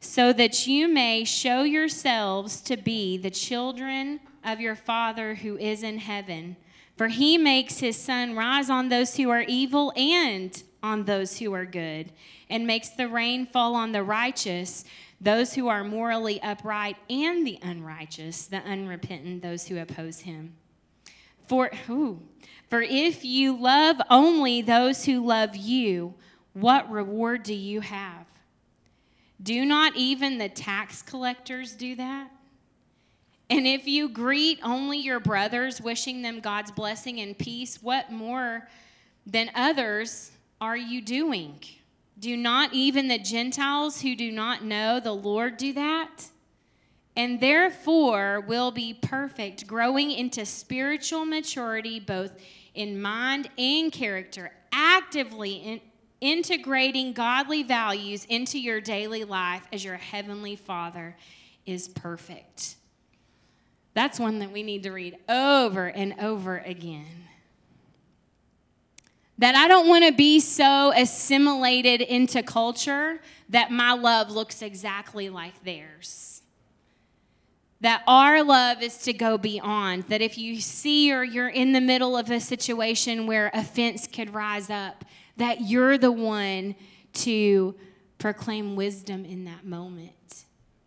[0.00, 5.82] so that you may show yourselves to be the children of your Father who is
[5.82, 6.56] in heaven.
[6.96, 11.52] For he makes his sun rise on those who are evil and on those who
[11.54, 12.12] are good,
[12.48, 14.84] and makes the rain fall on the righteous
[15.20, 20.54] those who are morally upright and the unrighteous, the unrepentant, those who oppose him.
[21.48, 22.20] For, ooh,
[22.68, 26.14] for if you love only those who love you,
[26.52, 28.26] what reward do you have?
[29.42, 32.30] Do not even the tax collectors do that?
[33.50, 38.68] And if you greet only your brothers, wishing them God's blessing and peace, what more
[39.26, 41.61] than others are you doing?
[42.18, 46.26] Do not even the Gentiles who do not know the Lord do that?
[47.16, 52.32] And therefore will be perfect, growing into spiritual maturity, both
[52.74, 55.80] in mind and character, actively in,
[56.20, 61.16] integrating godly values into your daily life as your heavenly Father
[61.66, 62.76] is perfect.
[63.94, 67.27] That's one that we need to read over and over again.
[69.39, 75.30] That I don't want to be so assimilated into culture that my love looks exactly
[75.30, 76.43] like theirs.
[77.80, 80.05] That our love is to go beyond.
[80.05, 84.34] That if you see or you're in the middle of a situation where offense could
[84.34, 85.05] rise up,
[85.36, 86.74] that you're the one
[87.12, 87.76] to
[88.18, 90.45] proclaim wisdom in that moment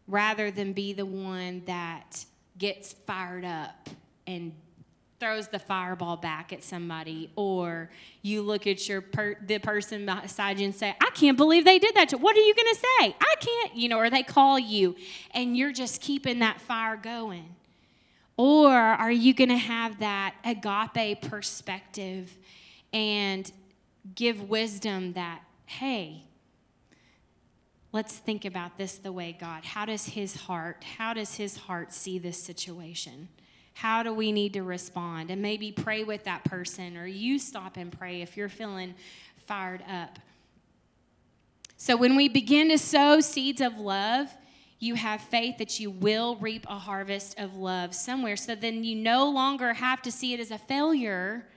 [0.08, 2.26] rather than be the one that
[2.58, 3.90] gets fired up
[4.28, 4.54] and
[5.22, 7.92] throws the fireball back at somebody or
[8.24, 11.78] you look at your per, the person beside you and say i can't believe they
[11.78, 14.24] did that to what are you going to say i can't you know or they
[14.24, 14.96] call you
[15.36, 17.56] and you're just keeping that fire going
[18.36, 22.36] or are you going to have that agape perspective
[22.92, 23.52] and
[24.16, 26.24] give wisdom that hey
[27.94, 29.66] let's think about this the way God.
[29.66, 33.28] How does his heart, how does his heart see this situation?
[33.82, 35.32] How do we need to respond?
[35.32, 38.94] And maybe pray with that person or you stop and pray if you're feeling
[39.48, 40.20] fired up.
[41.78, 44.28] So when we begin to sow seeds of love,
[44.78, 48.36] you have faith that you will reap a harvest of love somewhere.
[48.36, 51.48] So then you no longer have to see it as a failure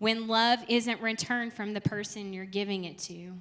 [0.00, 3.32] when love isn't returned from the person you're giving it to.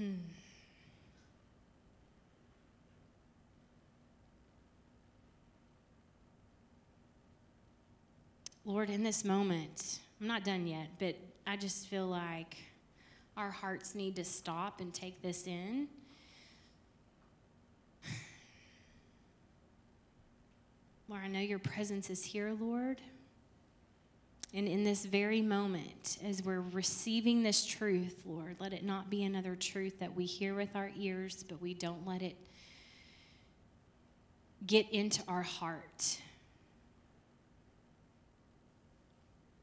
[0.00, 0.14] Hmm.
[8.64, 12.56] Lord, in this moment, I'm not done yet, but I just feel like
[13.36, 15.86] our hearts need to stop and take this in.
[21.10, 23.02] Lord, I know your presence is here, Lord.
[24.52, 29.22] And in this very moment, as we're receiving this truth, Lord, let it not be
[29.22, 32.36] another truth that we hear with our ears, but we don't let it
[34.66, 36.18] get into our heart.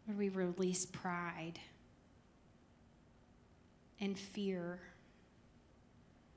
[0.07, 1.59] Lord, we release pride
[3.99, 4.79] and fear.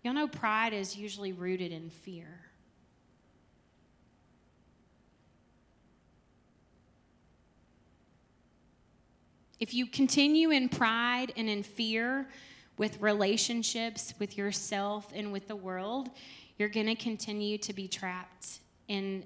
[0.02, 2.49] Y'all know pride is usually rooted in fear.
[9.60, 12.26] If you continue in pride and in fear
[12.78, 16.08] with relationships, with yourself, and with the world,
[16.58, 18.60] you're going to continue to be trapped.
[18.88, 19.24] And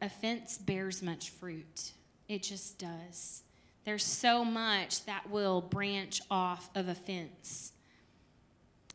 [0.00, 1.92] offense bears much fruit.
[2.28, 3.42] It just does.
[3.84, 7.72] There's so much that will branch off of offense.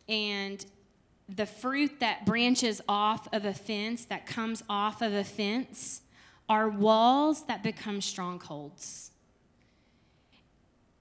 [0.07, 0.65] And
[1.27, 6.01] the fruit that branches off of offense, that comes off of offense,
[6.49, 9.11] are walls that become strongholds.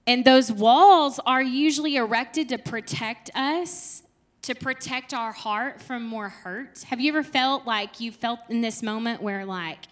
[0.09, 4.01] And those walls are usually erected to protect us,
[4.41, 6.81] to protect our heart from more hurt.
[6.87, 9.85] Have you ever felt like you felt in this moment where, like,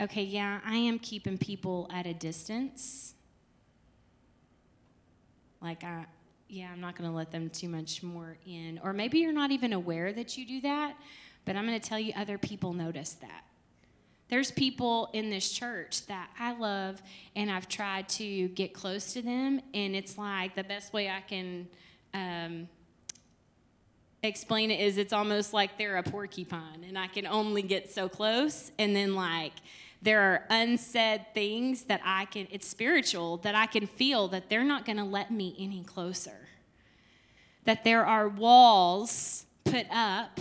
[0.00, 3.12] okay, yeah, I am keeping people at a distance?
[5.60, 6.06] Like, I,
[6.48, 8.80] yeah, I'm not going to let them too much more in.
[8.82, 10.96] Or maybe you're not even aware that you do that,
[11.44, 13.44] but I'm going to tell you other people notice that.
[14.28, 17.00] There's people in this church that I love,
[17.36, 21.20] and I've tried to get close to them, and it's like the best way I
[21.20, 21.68] can
[22.12, 22.68] um,
[24.24, 28.08] explain it is it's almost like they're a porcupine, and I can only get so
[28.08, 29.52] close, and then like
[30.02, 34.64] there are unsaid things that I can, it's spiritual, that I can feel that they're
[34.64, 36.48] not going to let me any closer.
[37.64, 40.40] That there are walls put up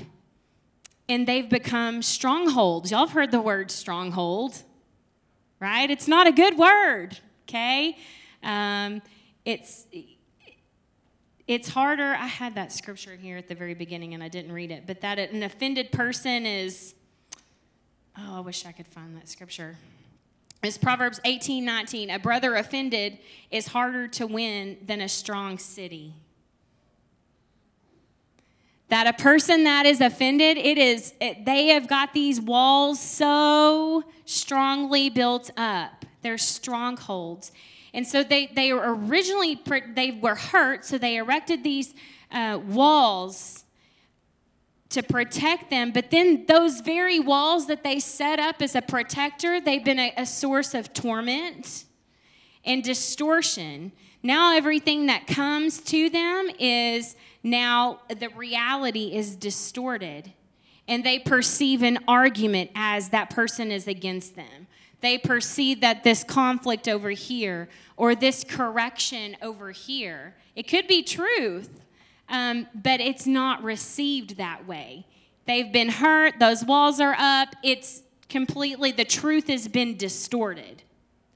[1.08, 2.92] and they've become strongholds.
[2.92, 4.64] Y'all have heard the word stronghold,
[5.60, 5.90] right?
[5.90, 7.98] It's not a good word, okay?
[8.44, 9.02] Um,
[9.44, 9.88] it's
[11.48, 12.16] it's harder.
[12.16, 15.02] I had that scripture here at the very beginning and I didn't read it, but
[15.02, 16.96] that an offended person is.
[18.18, 19.78] Oh, I wish I could find that scripture.
[20.64, 22.10] It's Proverbs 18 19.
[22.10, 23.20] A brother offended
[23.52, 26.14] is harder to win than a strong city.
[28.90, 34.04] That a person that is offended, it is, it, they have got these walls so
[34.26, 36.06] strongly built up.
[36.22, 37.52] They're strongholds.
[37.94, 39.60] And so they, they were originally,
[39.96, 41.96] they were hurt, so they erected these
[42.32, 43.64] uh, walls
[44.90, 45.92] to protect them.
[45.92, 50.14] But then those very walls that they set up as a protector, they've been a,
[50.18, 51.86] a source of torment
[52.64, 53.92] and distortion.
[54.26, 60.34] Now everything that comes to them is now the reality is distorted.
[60.88, 64.66] And they perceive an argument as that person is against them.
[65.02, 71.04] They perceive that this conflict over here or this correction over here, it could be
[71.04, 71.70] truth,
[72.28, 75.06] um, but it's not received that way.
[75.46, 80.82] They've been hurt, those walls are up, it's completely, the truth has been distorted,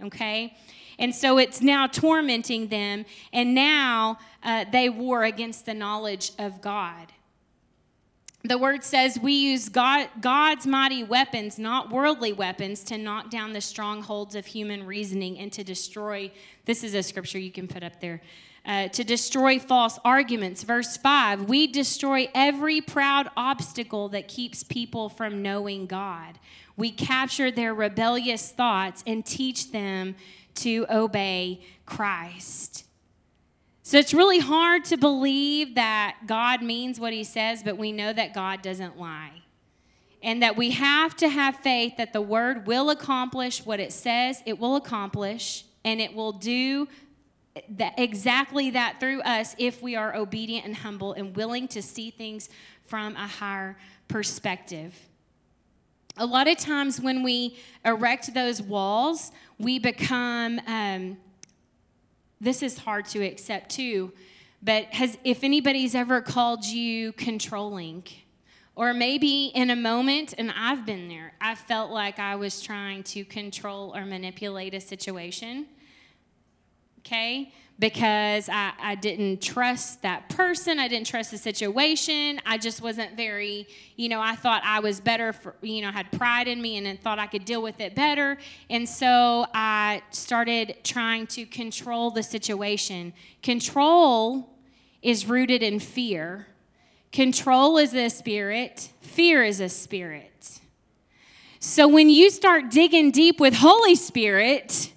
[0.02, 0.58] okay?
[1.00, 6.62] And so it's now tormenting them, and now uh, they war against the knowledge of
[6.62, 7.14] God.
[8.44, 13.54] The word says we use God, God's mighty weapons, not worldly weapons, to knock down
[13.54, 16.32] the strongholds of human reasoning and to destroy.
[16.66, 18.22] This is a scripture you can put up there
[18.66, 20.64] uh, to destroy false arguments.
[20.64, 26.40] Verse 5 We destroy every proud obstacle that keeps people from knowing God.
[26.78, 30.16] We capture their rebellious thoughts and teach them
[30.64, 32.86] to obey Christ.
[33.84, 38.14] So it's really hard to believe that God means what he says, but we know
[38.14, 39.42] that God doesn't lie.
[40.22, 44.44] And that we have to have faith that the word will accomplish what it says
[44.46, 46.88] it will accomplish, and it will do
[47.70, 52.12] that, exactly that through us if we are obedient and humble and willing to see
[52.12, 52.50] things
[52.82, 53.76] from a higher
[54.08, 55.09] perspective.
[56.20, 61.18] A lot of times when we erect those walls, we become, um,
[62.40, 64.12] this is hard to accept too,
[64.62, 68.04] but has, if anybody's ever called you controlling,
[68.76, 73.04] or maybe in a moment, and I've been there, I felt like I was trying
[73.04, 75.68] to control or manipulate a situation
[77.00, 77.52] okay?
[77.80, 80.80] Because I, I didn't trust that person.
[80.80, 82.42] I didn't trust the situation.
[82.46, 86.12] I just wasn't very, you know, I thought I was better for, you know, had
[86.12, 88.38] pride in me and thought I could deal with it better.
[88.70, 93.14] And so I started trying to control the situation.
[93.42, 94.50] Control
[95.02, 96.48] is rooted in fear.
[97.12, 100.60] Control is a spirit, fear is a spirit.
[101.60, 104.94] So when you start digging deep with Holy Spirit,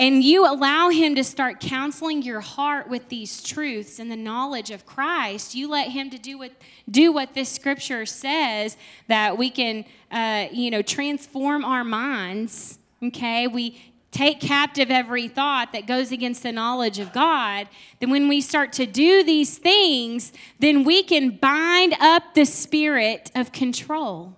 [0.00, 4.70] and you allow Him to start counseling your heart with these truths and the knowledge
[4.70, 6.52] of Christ, you let Him to do what
[6.90, 8.78] do what this Scripture says
[9.08, 12.78] that we can, uh, you know, transform our minds.
[13.02, 13.78] Okay, we
[14.10, 17.68] take captive every thought that goes against the knowledge of God,
[18.00, 23.30] then when we start to do these things, then we can bind up the spirit
[23.34, 24.34] of control.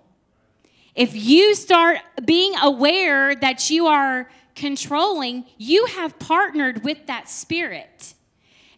[0.93, 8.13] If you start being aware that you are controlling, you have partnered with that spirit.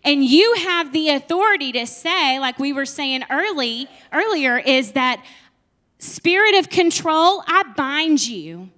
[0.03, 5.25] And you have the authority to say, like we were saying early earlier, is that
[5.97, 8.69] spirit of control, I bind you.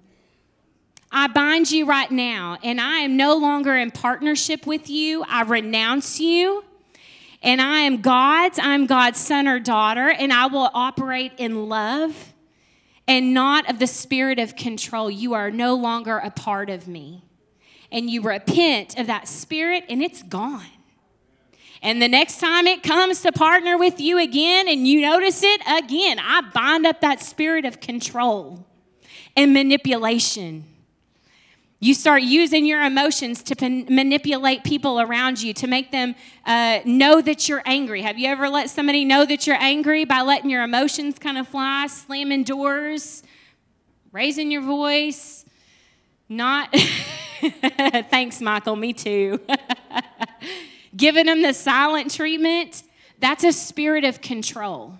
[1.10, 5.24] I bind you right now, and I am no longer in partnership with you.
[5.26, 6.64] I renounce you,
[7.42, 8.58] and I am God's.
[8.58, 12.34] I'm God's son or daughter, and I will operate in love
[13.08, 15.10] and not of the spirit of control.
[15.10, 17.24] You are no longer a part of me.
[17.90, 20.66] And you repent of that spirit, and it's gone.
[21.80, 25.60] And the next time it comes to partner with you again and you notice it
[25.66, 28.66] again, I bind up that spirit of control
[29.36, 30.64] and manipulation.
[31.80, 36.80] You start using your emotions to pan- manipulate people around you, to make them uh,
[36.84, 38.02] know that you're angry.
[38.02, 41.46] Have you ever let somebody know that you're angry by letting your emotions kind of
[41.46, 43.22] fly, slamming doors,
[44.10, 45.44] raising your voice?
[46.28, 46.74] Not,
[48.10, 49.40] thanks, Michael, me too.
[50.96, 52.82] Giving them the silent treatment,
[53.20, 54.98] that's a spirit of control.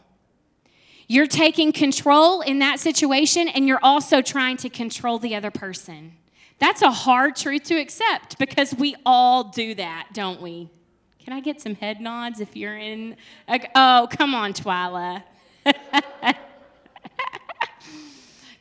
[1.08, 6.12] You're taking control in that situation, and you're also trying to control the other person.
[6.58, 10.68] That's a hard truth to accept because we all do that, don't we?
[11.24, 13.16] Can I get some head nods if you're in?
[13.74, 15.22] oh, come on, Twyla.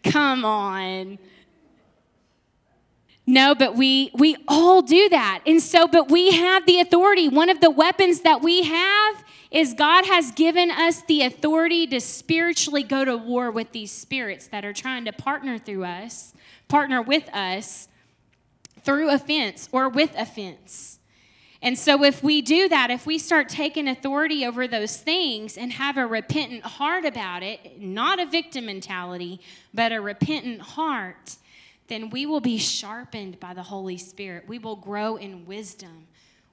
[0.03, 1.17] come on.
[3.25, 5.41] No, but we we all do that.
[5.45, 7.27] And so but we have the authority.
[7.27, 11.99] One of the weapons that we have is God has given us the authority to
[11.99, 16.33] spiritually go to war with these spirits that are trying to partner through us
[16.67, 17.87] partner with us
[18.83, 20.99] through offense or with offense.
[21.61, 25.73] And so, if we do that, if we start taking authority over those things and
[25.73, 29.41] have a repentant heart about it, not a victim mentality,
[29.73, 31.37] but a repentant heart,
[31.87, 34.47] then we will be sharpened by the Holy Spirit.
[34.47, 36.07] We will grow in wisdom.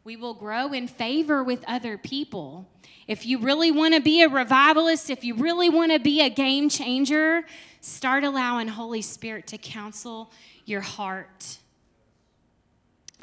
[0.05, 2.67] We will grow in favor with other people.
[3.07, 6.31] If you really want to be a revivalist, if you really want to be a
[6.31, 7.45] game changer,
[7.85, 10.33] start allowing Holy Spirit to counsel
[10.65, 11.59] your heart.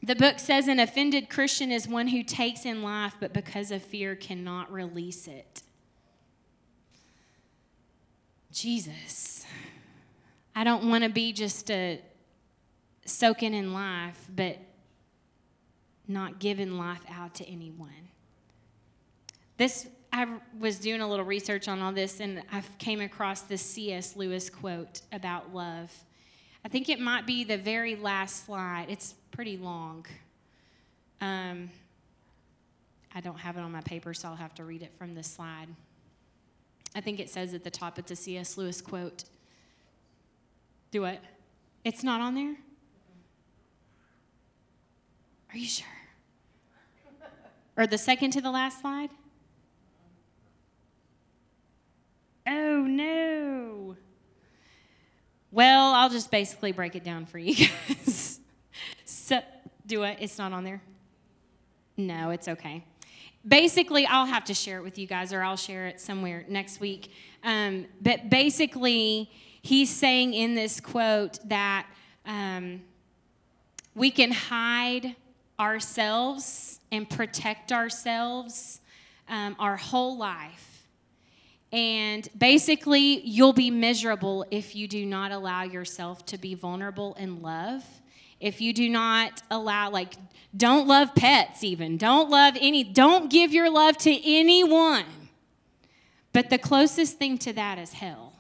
[0.04, 3.82] The book says an offended Christian is one who takes in life, but because of
[3.82, 5.64] fear cannot release it.
[8.52, 9.46] Jesus.
[10.56, 12.00] I don't want to be just a
[13.06, 14.60] soaking in life, but
[16.08, 18.10] not giving life out to anyone.
[19.58, 20.28] This I
[20.60, 24.16] was doing a little research on all this and I came across this C.S.
[24.16, 25.92] Lewis quote about love.
[26.66, 28.88] I think it might be the very last slide.
[28.90, 30.06] It's pretty long.
[31.22, 31.70] Um,
[33.16, 35.24] I don't have it on my paper, so I'll have to read it from the
[35.24, 35.68] slide.
[36.94, 38.58] I think it says at the top it's a C.S.
[38.58, 39.24] Lewis quote.
[40.92, 41.22] Do it.
[41.86, 42.56] It's not on there?
[45.54, 45.88] Are you sure?
[47.78, 49.10] Or the second to the last slide?
[52.52, 53.96] Oh, no.
[55.52, 58.42] Well, I'll just basically break it down for you guys.
[59.06, 59.40] so,
[59.86, 60.18] do it.
[60.20, 60.82] It's not on there.
[61.96, 62.84] No, it's okay.
[63.48, 66.82] Basically, I'll have to share it with you guys, or I'll share it somewhere next
[66.82, 67.12] week.
[67.44, 69.32] Um, but basically,
[69.62, 71.88] he's saying in this quote that
[72.26, 72.82] um,
[73.96, 75.16] we can hide
[75.58, 78.82] ourselves and protect ourselves
[79.30, 80.71] um, our whole life
[81.72, 87.42] and basically, you'll be miserable if you do not allow yourself to be vulnerable in
[87.42, 87.84] love.
[88.42, 90.16] If you do not allow, like,
[90.56, 91.96] don't love pets even.
[91.96, 95.06] Don't love any, don't give your love to anyone.
[96.34, 98.34] But the closest thing to that is hell,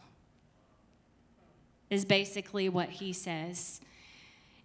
[1.90, 3.80] is basically what he says.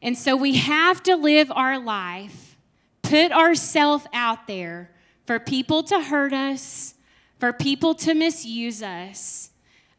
[0.03, 2.57] And so we have to live our life,
[3.03, 4.91] put ourselves out there
[5.25, 6.95] for people to hurt us
[7.39, 9.51] for people to misuse us.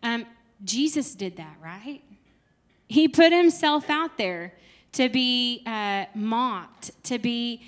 [0.04, 0.26] Um,
[0.64, 2.02] Jesus did that, right?
[2.88, 4.54] He put himself out there
[4.94, 7.62] to be uh, mocked, to be,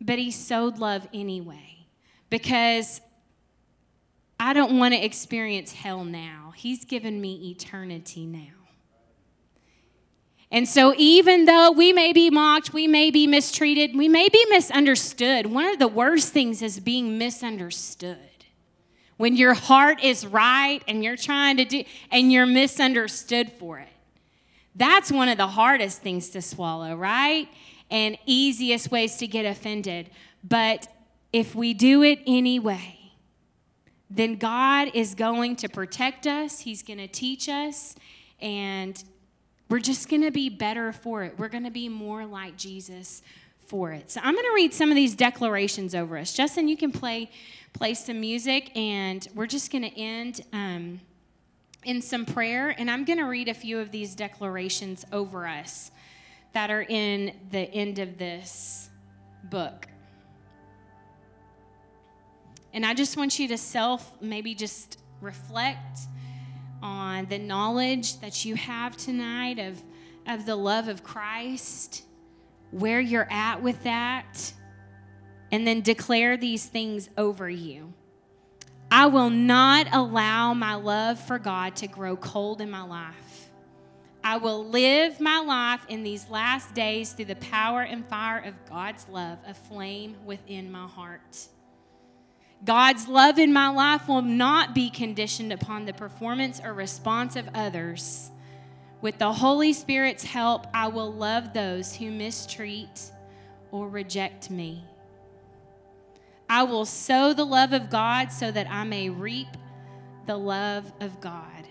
[0.00, 1.86] but he sowed love anyway
[2.30, 3.00] because
[4.38, 6.52] I don't want to experience hell now.
[6.56, 8.52] He's given me eternity now.
[10.50, 14.46] And so, even though we may be mocked, we may be mistreated, we may be
[14.48, 18.35] misunderstood, one of the worst things is being misunderstood
[19.16, 23.88] when your heart is right and you're trying to do, and you're misunderstood for it.
[24.74, 27.48] That's one of the hardest things to swallow, right?
[27.90, 30.10] And easiest ways to get offended.
[30.44, 30.88] But
[31.32, 32.98] if we do it anyway,
[34.10, 37.96] then God is going to protect us, He's going to teach us,
[38.40, 39.02] and
[39.68, 41.38] we're just going to be better for it.
[41.38, 43.22] We're going to be more like Jesus
[43.66, 44.10] for it.
[44.10, 46.32] So I'm going to read some of these declarations over us.
[46.32, 47.30] Justin, you can play
[47.76, 50.98] play some music, and we're just going to end um,
[51.84, 52.74] in some prayer.
[52.78, 55.90] And I'm going to read a few of these declarations over us
[56.54, 58.88] that are in the end of this
[59.44, 59.88] book.
[62.72, 66.00] And I just want you to self maybe just reflect
[66.82, 69.82] on the knowledge that you have tonight of,
[70.26, 72.04] of the love of Christ,
[72.70, 74.52] where you're at with that
[75.50, 77.92] and then declare these things over you.
[78.90, 83.50] I will not allow my love for God to grow cold in my life.
[84.22, 88.54] I will live my life in these last days through the power and fire of
[88.68, 91.46] God's love, a flame within my heart.
[92.64, 97.48] God's love in my life will not be conditioned upon the performance or response of
[97.54, 98.30] others.
[99.00, 103.12] With the Holy Spirit's help, I will love those who mistreat
[103.70, 104.84] or reject me.
[106.48, 109.48] I will sow the love of God so that I may reap
[110.26, 111.68] the love of God.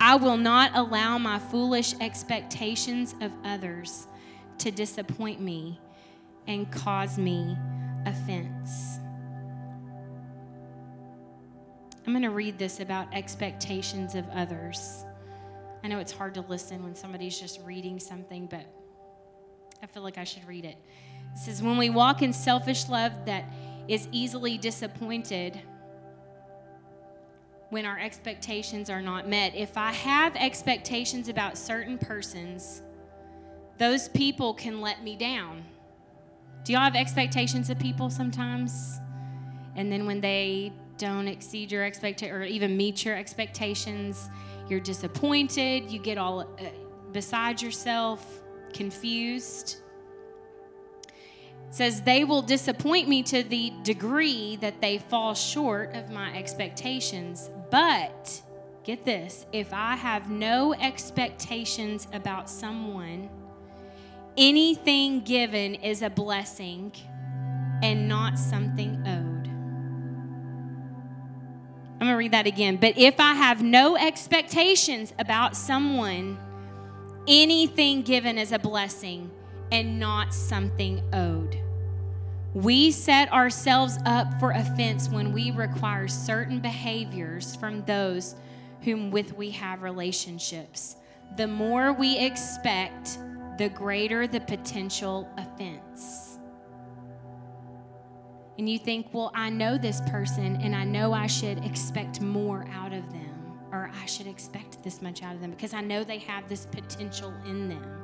[0.00, 4.08] I will not allow my foolish expectations of others
[4.58, 5.80] to disappoint me
[6.46, 7.56] and cause me
[8.04, 8.98] offense.
[12.04, 15.04] I'm going to read this about expectations of others.
[15.84, 18.66] I know it's hard to listen when somebody's just reading something, but
[19.82, 20.76] I feel like I should read it.
[21.34, 23.44] It says, When we walk in selfish love that
[23.88, 25.60] is easily disappointed,
[27.72, 29.54] when our expectations are not met.
[29.54, 32.82] If I have expectations about certain persons,
[33.78, 35.64] those people can let me down.
[36.64, 39.00] Do y'all have expectations of people sometimes?
[39.74, 44.28] And then when they don't exceed your expectation or even meet your expectations,
[44.68, 46.64] you're disappointed, you get all uh,
[47.10, 48.42] beside yourself,
[48.74, 49.78] confused.
[51.72, 57.48] Says they will disappoint me to the degree that they fall short of my expectations.
[57.70, 58.42] But
[58.84, 63.30] get this, if I have no expectations about someone,
[64.36, 66.92] anything given is a blessing
[67.82, 69.48] and not something owed.
[71.94, 72.76] I'm going to read that again.
[72.76, 76.36] But if I have no expectations about someone,
[77.26, 79.30] anything given is a blessing
[79.70, 81.61] and not something owed.
[82.54, 88.34] We set ourselves up for offense when we require certain behaviors from those
[88.82, 90.96] whom with we have relationships.
[91.38, 93.18] The more we expect,
[93.56, 96.38] the greater the potential offense.
[98.58, 102.66] And you think, well, I know this person and I know I should expect more
[102.70, 106.04] out of them, or I should expect this much out of them because I know
[106.04, 108.01] they have this potential in them.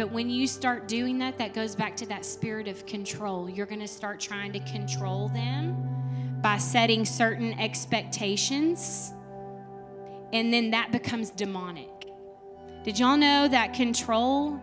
[0.00, 3.50] But when you start doing that, that goes back to that spirit of control.
[3.50, 5.76] You're going to start trying to control them
[6.40, 9.12] by setting certain expectations,
[10.32, 11.90] and then that becomes demonic.
[12.82, 14.58] Did y'all know that control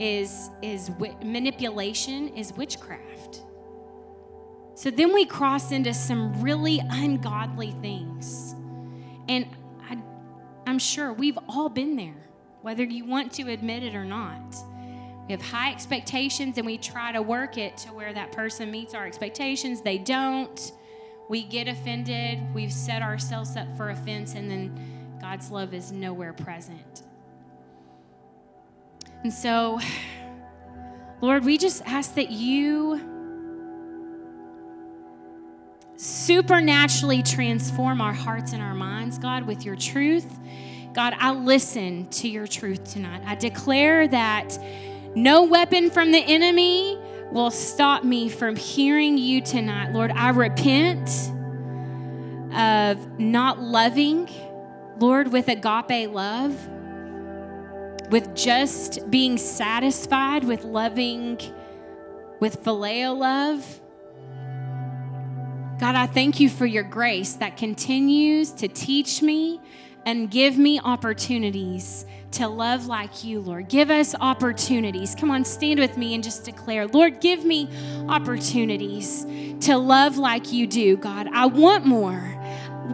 [0.00, 0.90] is is
[1.22, 3.44] manipulation is witchcraft?
[4.74, 8.56] So then we cross into some really ungodly things.
[9.28, 9.46] And
[9.88, 9.96] I,
[10.66, 12.26] I'm sure we've all been there,
[12.66, 14.56] whether you want to admit it or not.
[15.28, 18.92] We have high expectations and we try to work it to where that person meets
[18.92, 19.82] our expectations.
[19.82, 20.72] They don't.
[21.28, 22.40] We get offended.
[22.52, 27.04] We've set ourselves up for offense, and then God's love is nowhere present.
[29.22, 29.78] And so,
[31.20, 33.00] Lord, we just ask that you
[35.94, 40.26] supernaturally transform our hearts and our minds, God, with your truth.
[40.96, 43.20] God, I listen to your truth tonight.
[43.26, 44.58] I declare that
[45.14, 46.98] no weapon from the enemy
[47.30, 49.92] will stop me from hearing you tonight.
[49.92, 51.10] Lord, I repent
[52.54, 54.26] of not loving,
[54.98, 56.54] Lord, with agape love
[58.10, 61.38] with just being satisfied with loving
[62.40, 63.80] with phileo love.
[65.78, 69.60] God, I thank you for your grace that continues to teach me
[70.06, 73.68] and give me opportunities to love like you, Lord.
[73.68, 75.14] Give us opportunities.
[75.16, 77.68] Come on, stand with me and just declare, Lord, give me
[78.08, 79.26] opportunities
[79.66, 81.28] to love like you do, God.
[81.32, 82.32] I want more.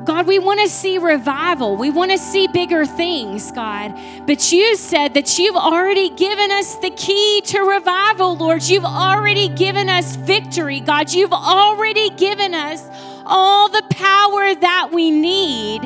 [0.07, 1.77] God, we want to see revival.
[1.77, 3.95] We want to see bigger things, God.
[4.27, 8.63] But you said that you've already given us the key to revival, Lord.
[8.63, 11.13] You've already given us victory, God.
[11.13, 12.83] You've already given us
[13.27, 15.83] all the power that we need.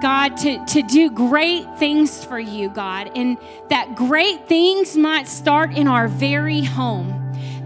[0.00, 3.38] God, to, to do great things for you, God, and
[3.70, 7.14] that great things might start in our very home.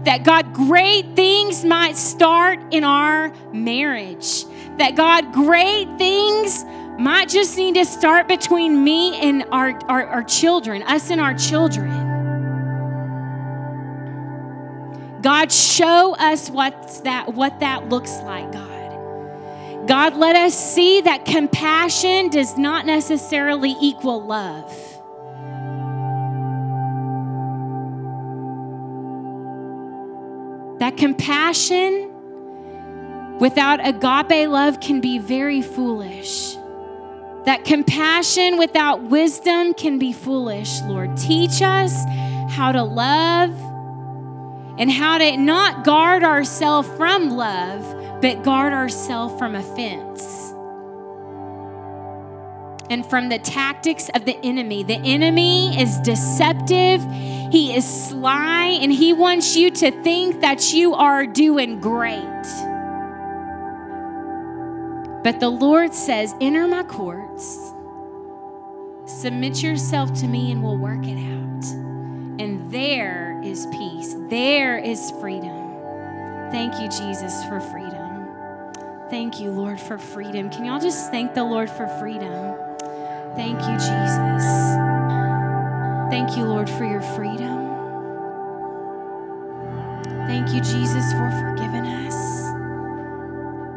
[0.03, 4.45] That God, great things might start in our marriage
[4.77, 6.65] that God, great things
[6.97, 11.33] might just need to start between me and our, our, our children, us and our
[11.33, 11.91] children.
[15.21, 18.72] God, show us what's that, what that looks like, God.
[19.87, 24.71] God, let us see that compassion does not necessarily equal love.
[30.79, 32.09] That compassion
[33.39, 36.55] without agape love can be very foolish.
[37.45, 41.17] That compassion without wisdom can be foolish, Lord.
[41.17, 41.93] Teach us
[42.49, 43.51] how to love
[44.79, 47.83] and how to not guard ourselves from love,
[48.23, 50.53] but guard ourselves from offense
[52.89, 54.81] and from the tactics of the enemy.
[54.81, 57.03] The enemy is deceptive,
[57.51, 62.23] he is sly, and he wants you to think that you are doing great.
[65.21, 67.73] But the Lord says, Enter my courts,
[69.05, 71.65] submit yourself to me, and we'll work it out.
[72.39, 75.59] And there is peace, there is freedom.
[76.51, 78.02] Thank you, Jesus, for freedom.
[79.09, 80.49] Thank you, Lord, for freedom.
[80.49, 82.55] Can y'all just thank the Lord for freedom?
[83.35, 84.45] Thank you, Jesus.
[86.09, 87.63] Thank you, Lord, for your freedom.
[90.27, 92.15] Thank you, Jesus, for forgiving us.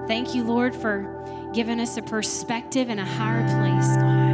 [0.07, 4.26] Thank you, Lord, for giving us a perspective and a higher place, God.